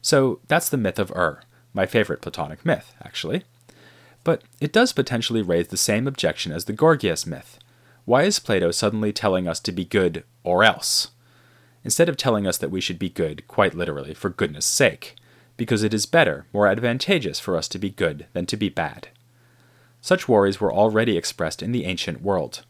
So 0.00 0.40
that's 0.48 0.68
the 0.68 0.76
myth 0.76 0.98
of 0.98 1.10
Ur, 1.10 1.40
my 1.74 1.86
favorite 1.86 2.20
Platonic 2.20 2.64
myth, 2.64 2.94
actually. 3.02 3.42
But 4.22 4.42
it 4.60 4.72
does 4.72 4.92
potentially 4.92 5.42
raise 5.42 5.68
the 5.68 5.76
same 5.76 6.06
objection 6.06 6.52
as 6.52 6.66
the 6.66 6.72
Gorgias 6.72 7.26
myth 7.26 7.58
why 8.08 8.22
is 8.22 8.38
Plato 8.38 8.70
suddenly 8.70 9.12
telling 9.12 9.46
us 9.46 9.60
to 9.60 9.70
be 9.70 9.84
good 9.84 10.24
or 10.42 10.64
else? 10.64 11.08
Instead 11.84 12.08
of 12.08 12.16
telling 12.16 12.46
us 12.46 12.56
that 12.56 12.70
we 12.70 12.80
should 12.80 12.98
be 12.98 13.10
good, 13.10 13.46
quite 13.46 13.74
literally, 13.74 14.14
for 14.14 14.30
goodness 14.30 14.64
sake, 14.64 15.14
because 15.58 15.82
it 15.82 15.92
is 15.92 16.06
better, 16.06 16.46
more 16.50 16.66
advantageous 16.66 17.38
for 17.38 17.54
us 17.54 17.68
to 17.68 17.78
be 17.78 17.90
good 17.90 18.24
than 18.32 18.46
to 18.46 18.56
be 18.56 18.70
bad. 18.70 19.08
Such 20.00 20.26
worries 20.26 20.58
were 20.58 20.72
already 20.72 21.18
expressed 21.18 21.62
in 21.62 21.70
the 21.70 21.84
ancient 21.84 22.22
world. 22.22 22.62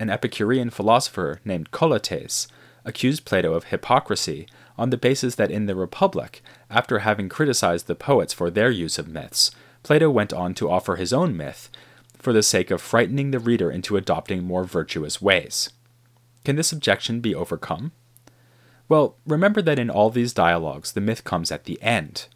An 0.00 0.10
Epicurean 0.10 0.70
philosopher 0.70 1.40
named 1.44 1.70
Colotes 1.70 2.48
accused 2.84 3.24
Plato 3.24 3.54
of 3.54 3.64
hypocrisy 3.64 4.46
on 4.76 4.90
the 4.90 4.96
basis 4.96 5.36
that 5.36 5.50
in 5.50 5.66
the 5.66 5.76
Republic, 5.76 6.42
after 6.68 7.00
having 7.00 7.28
criticized 7.28 7.86
the 7.86 7.94
poets 7.94 8.32
for 8.32 8.50
their 8.50 8.70
use 8.70 8.98
of 8.98 9.08
myths, 9.08 9.50
Plato 9.82 10.10
went 10.10 10.32
on 10.32 10.54
to 10.54 10.70
offer 10.70 10.96
his 10.96 11.12
own 11.12 11.36
myth 11.36 11.70
for 12.18 12.32
the 12.32 12.42
sake 12.42 12.70
of 12.70 12.80
frightening 12.80 13.30
the 13.30 13.38
reader 13.38 13.70
into 13.70 13.96
adopting 13.96 14.42
more 14.42 14.64
virtuous 14.64 15.22
ways. 15.22 15.70
Can 16.44 16.56
this 16.56 16.72
objection 16.72 17.20
be 17.20 17.34
overcome? 17.34 17.92
Well, 18.88 19.16
remember 19.26 19.62
that 19.62 19.78
in 19.78 19.90
all 19.90 20.10
these 20.10 20.32
dialogues, 20.32 20.92
the 20.92 21.00
myth 21.00 21.24
comes 21.24 21.52
at 21.52 21.64
the 21.64 21.80
end. 21.82 22.26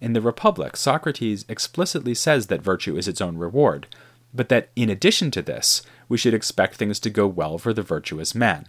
In 0.00 0.12
the 0.12 0.20
Republic, 0.20 0.76
Socrates 0.76 1.46
explicitly 1.48 2.14
says 2.14 2.48
that 2.48 2.62
virtue 2.62 2.96
is 2.96 3.08
its 3.08 3.20
own 3.20 3.38
reward, 3.38 3.86
but 4.34 4.48
that 4.48 4.70
in 4.74 4.90
addition 4.90 5.30
to 5.30 5.42
this, 5.42 5.82
we 6.08 6.18
should 6.18 6.34
expect 6.34 6.74
things 6.74 6.98
to 7.00 7.10
go 7.10 7.26
well 7.26 7.56
for 7.56 7.72
the 7.72 7.82
virtuous 7.82 8.34
man, 8.34 8.66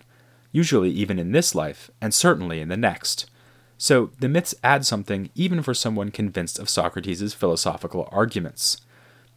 usually 0.51 0.91
even 0.91 1.17
in 1.17 1.31
this 1.31 1.55
life, 1.55 1.89
and 1.99 2.13
certainly 2.13 2.61
in 2.61 2.69
the 2.69 2.77
next. 2.77 3.29
So 3.77 4.11
the 4.19 4.29
myths 4.29 4.55
add 4.63 4.85
something 4.85 5.29
even 5.35 5.61
for 5.61 5.73
someone 5.73 6.11
convinced 6.11 6.59
of 6.59 6.69
Socrates' 6.69 7.33
philosophical 7.33 8.07
arguments. 8.11 8.77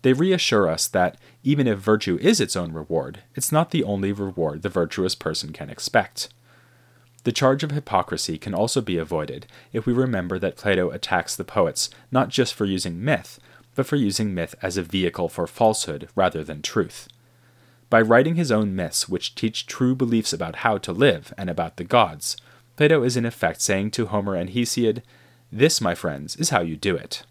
They 0.03 0.13
reassure 0.13 0.69
us 0.69 0.87
that 0.89 1.17
even 1.43 1.67
if 1.67 1.79
virtue 1.79 2.19
is 2.21 2.41
its 2.41 2.55
own 2.55 2.73
reward, 2.73 3.23
it's 3.35 3.51
not 3.51 3.71
the 3.71 3.83
only 3.83 4.13
reward 4.13 4.63
the 4.63 4.69
virtuous 4.69 5.15
person 5.15 5.53
can 5.53 5.71
expect. 5.71 6.29
The 7.25 7.33
charge 7.33 7.65
of 7.65 7.73
hypocrisy 7.73 8.39
can 8.39 8.55
also 8.55 8.81
be 8.81 8.97
avoided 8.97 9.47
if 9.73 9.87
we 9.87 9.93
remember 9.93 10.39
that 10.39 10.57
Plato 10.57 10.91
attacks 10.91 11.35
the 11.35 11.45
poets 11.45 11.91
not 12.13 12.29
just 12.29 12.55
for 12.55 12.65
using 12.65 13.05
myth, 13.05 13.41
but 13.79 13.87
for 13.87 13.95
using 13.95 14.35
myth 14.35 14.57
as 14.61 14.77
a 14.77 14.83
vehicle 14.83 15.29
for 15.29 15.47
falsehood 15.47 16.09
rather 16.17 16.43
than 16.43 16.61
truth. 16.61 17.07
By 17.89 18.01
writing 18.01 18.35
his 18.35 18.51
own 18.51 18.75
myths, 18.75 19.09
which 19.09 19.37
teach 19.37 19.69
true 19.69 19.95
beliefs 19.95 20.33
about 20.33 20.67
how 20.67 20.79
to 20.79 20.91
live 20.93 21.33
and 21.39 21.49
about 21.49 21.77
the 21.77 21.85
gods, 21.85 22.37
Plato 22.75 23.05
is 23.05 23.17
in 23.17 23.25
effect 23.25 23.61
saying 23.61 23.93
to 23.93 24.07
Homer 24.07 24.35
and 24.35 24.51
Hesiod, 24.51 25.03
This, 25.53 25.81
my 25.81 25.95
friends, 25.95 26.35
is 26.35 26.51
how 26.51 26.61
you 26.61 26.75
do 26.75 26.97
it. 26.97 27.23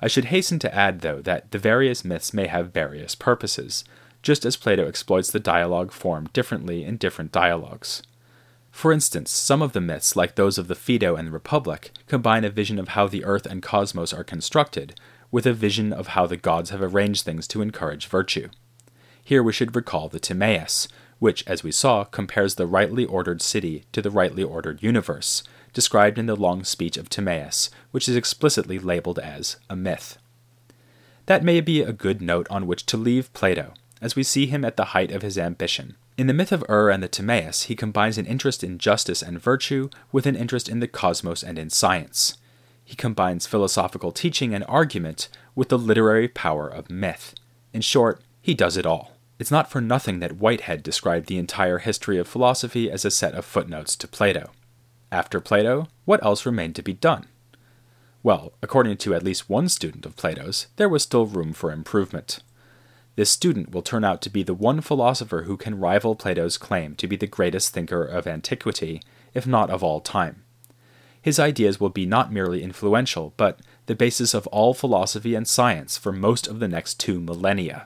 I 0.00 0.08
should 0.08 0.32
hasten 0.32 0.58
to 0.60 0.74
add, 0.74 1.02
though, 1.02 1.20
that 1.20 1.50
the 1.50 1.58
various 1.58 2.06
myths 2.06 2.32
may 2.32 2.46
have 2.46 2.72
various 2.72 3.14
purposes, 3.14 3.84
just 4.22 4.46
as 4.46 4.56
Plato 4.56 4.88
exploits 4.88 5.30
the 5.30 5.40
dialogue 5.40 5.92
form 5.92 6.30
differently 6.32 6.86
in 6.86 6.96
different 6.96 7.32
dialogues. 7.32 8.02
For 8.70 8.92
instance, 8.92 9.30
some 9.30 9.60
of 9.60 9.72
the 9.72 9.80
myths, 9.82 10.16
like 10.16 10.36
those 10.36 10.56
of 10.56 10.68
the 10.68 10.74
Phaedo 10.74 11.16
and 11.16 11.28
the 11.28 11.32
Republic, 11.32 11.90
combine 12.06 12.46
a 12.46 12.50
vision 12.50 12.78
of 12.78 12.88
how 12.88 13.06
the 13.06 13.26
earth 13.26 13.44
and 13.44 13.62
cosmos 13.62 14.14
are 14.14 14.24
constructed 14.24 14.94
with 15.30 15.46
a 15.46 15.52
vision 15.52 15.92
of 15.92 16.08
how 16.08 16.26
the 16.26 16.36
gods 16.36 16.70
have 16.70 16.82
arranged 16.82 17.24
things 17.24 17.46
to 17.48 17.62
encourage 17.62 18.06
virtue. 18.06 18.48
Here 19.22 19.42
we 19.42 19.52
should 19.52 19.76
recall 19.76 20.08
the 20.08 20.20
Timaeus, 20.20 20.88
which, 21.18 21.44
as 21.46 21.62
we 21.62 21.70
saw, 21.70 22.04
compares 22.04 22.54
the 22.54 22.66
rightly 22.66 23.04
ordered 23.04 23.42
city 23.42 23.84
to 23.92 24.02
the 24.02 24.10
rightly 24.10 24.42
ordered 24.42 24.82
universe, 24.82 25.42
described 25.72 26.18
in 26.18 26.26
the 26.26 26.34
long 26.34 26.64
speech 26.64 26.96
of 26.96 27.08
Timaeus, 27.08 27.70
which 27.90 28.08
is 28.08 28.16
explicitly 28.16 28.78
labeled 28.78 29.18
as 29.18 29.56
a 29.68 29.76
myth. 29.76 30.18
That 31.26 31.44
may 31.44 31.60
be 31.60 31.82
a 31.82 31.92
good 31.92 32.20
note 32.20 32.48
on 32.50 32.66
which 32.66 32.86
to 32.86 32.96
leave 32.96 33.32
Plato, 33.34 33.74
as 34.00 34.16
we 34.16 34.22
see 34.22 34.46
him 34.46 34.64
at 34.64 34.76
the 34.76 34.86
height 34.86 35.12
of 35.12 35.22
his 35.22 35.38
ambition, 35.38 35.96
In 36.16 36.26
the 36.26 36.34
myth 36.34 36.52
of 36.52 36.64
Ur 36.68 36.90
and 36.90 37.02
the 37.02 37.08
Timaeus, 37.08 37.62
he 37.64 37.74
combines 37.74 38.18
an 38.18 38.26
interest 38.26 38.64
in 38.64 38.78
justice 38.78 39.22
and 39.22 39.40
virtue 39.40 39.88
with 40.12 40.26
an 40.26 40.36
interest 40.36 40.68
in 40.68 40.80
the 40.80 40.88
cosmos 40.88 41.42
and 41.42 41.58
in 41.58 41.70
science. 41.70 42.36
He 42.90 42.96
combines 42.96 43.46
philosophical 43.46 44.10
teaching 44.10 44.52
and 44.52 44.64
argument 44.66 45.28
with 45.54 45.68
the 45.68 45.78
literary 45.78 46.26
power 46.26 46.66
of 46.66 46.90
myth. 46.90 47.36
In 47.72 47.82
short, 47.82 48.20
he 48.42 48.52
does 48.52 48.76
it 48.76 48.84
all. 48.84 49.12
It's 49.38 49.52
not 49.52 49.70
for 49.70 49.80
nothing 49.80 50.18
that 50.18 50.38
Whitehead 50.38 50.82
described 50.82 51.28
the 51.28 51.38
entire 51.38 51.78
history 51.78 52.18
of 52.18 52.26
philosophy 52.26 52.90
as 52.90 53.04
a 53.04 53.10
set 53.12 53.34
of 53.34 53.44
footnotes 53.44 53.94
to 53.94 54.08
Plato. 54.08 54.50
After 55.12 55.38
Plato, 55.38 55.86
what 56.04 56.20
else 56.24 56.44
remained 56.44 56.74
to 56.74 56.82
be 56.82 56.92
done? 56.92 57.26
Well, 58.24 58.54
according 58.60 58.96
to 58.96 59.14
at 59.14 59.22
least 59.22 59.48
one 59.48 59.68
student 59.68 60.04
of 60.04 60.16
Plato's, 60.16 60.66
there 60.74 60.88
was 60.88 61.04
still 61.04 61.26
room 61.26 61.52
for 61.52 61.70
improvement. 61.70 62.40
This 63.14 63.30
student 63.30 63.70
will 63.70 63.82
turn 63.82 64.02
out 64.02 64.20
to 64.22 64.30
be 64.30 64.42
the 64.42 64.52
one 64.52 64.80
philosopher 64.80 65.42
who 65.42 65.56
can 65.56 65.78
rival 65.78 66.16
Plato's 66.16 66.58
claim 66.58 66.96
to 66.96 67.06
be 67.06 67.14
the 67.14 67.28
greatest 67.28 67.72
thinker 67.72 68.02
of 68.02 68.26
antiquity, 68.26 69.00
if 69.32 69.46
not 69.46 69.70
of 69.70 69.84
all 69.84 70.00
time. 70.00 70.42
His 71.22 71.38
ideas 71.38 71.78
will 71.78 71.90
be 71.90 72.06
not 72.06 72.32
merely 72.32 72.62
influential, 72.62 73.34
but 73.36 73.60
the 73.86 73.94
basis 73.94 74.32
of 74.32 74.46
all 74.48 74.72
philosophy 74.72 75.34
and 75.34 75.46
science 75.46 75.98
for 75.98 76.12
most 76.12 76.46
of 76.46 76.60
the 76.60 76.68
next 76.68 76.98
two 76.98 77.20
millennia. 77.20 77.84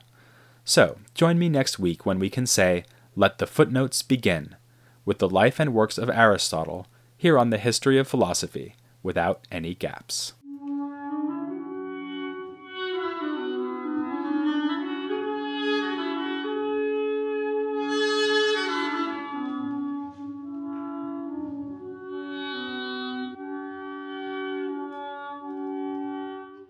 So, 0.65 0.99
join 1.15 1.39
me 1.39 1.49
next 1.49 1.79
week 1.79 2.07
when 2.07 2.19
we 2.19 2.31
can 2.31 2.47
say, 2.47 2.85
Let 3.17 3.39
the 3.39 3.47
footnotes 3.47 4.03
begin, 4.03 4.57
with 5.05 5.19
the 5.19 5.29
life 5.29 5.59
and 5.59 5.75
works 5.75 5.99
of 5.99 6.09
Aristotle, 6.09 6.87
here 7.17 7.39
on 7.39 7.51
the 7.51 7.59
History 7.59 7.99
of 7.99 8.09
Philosophy, 8.09 8.77
without 9.03 9.47
any 9.51 9.75
gaps. 9.75 10.33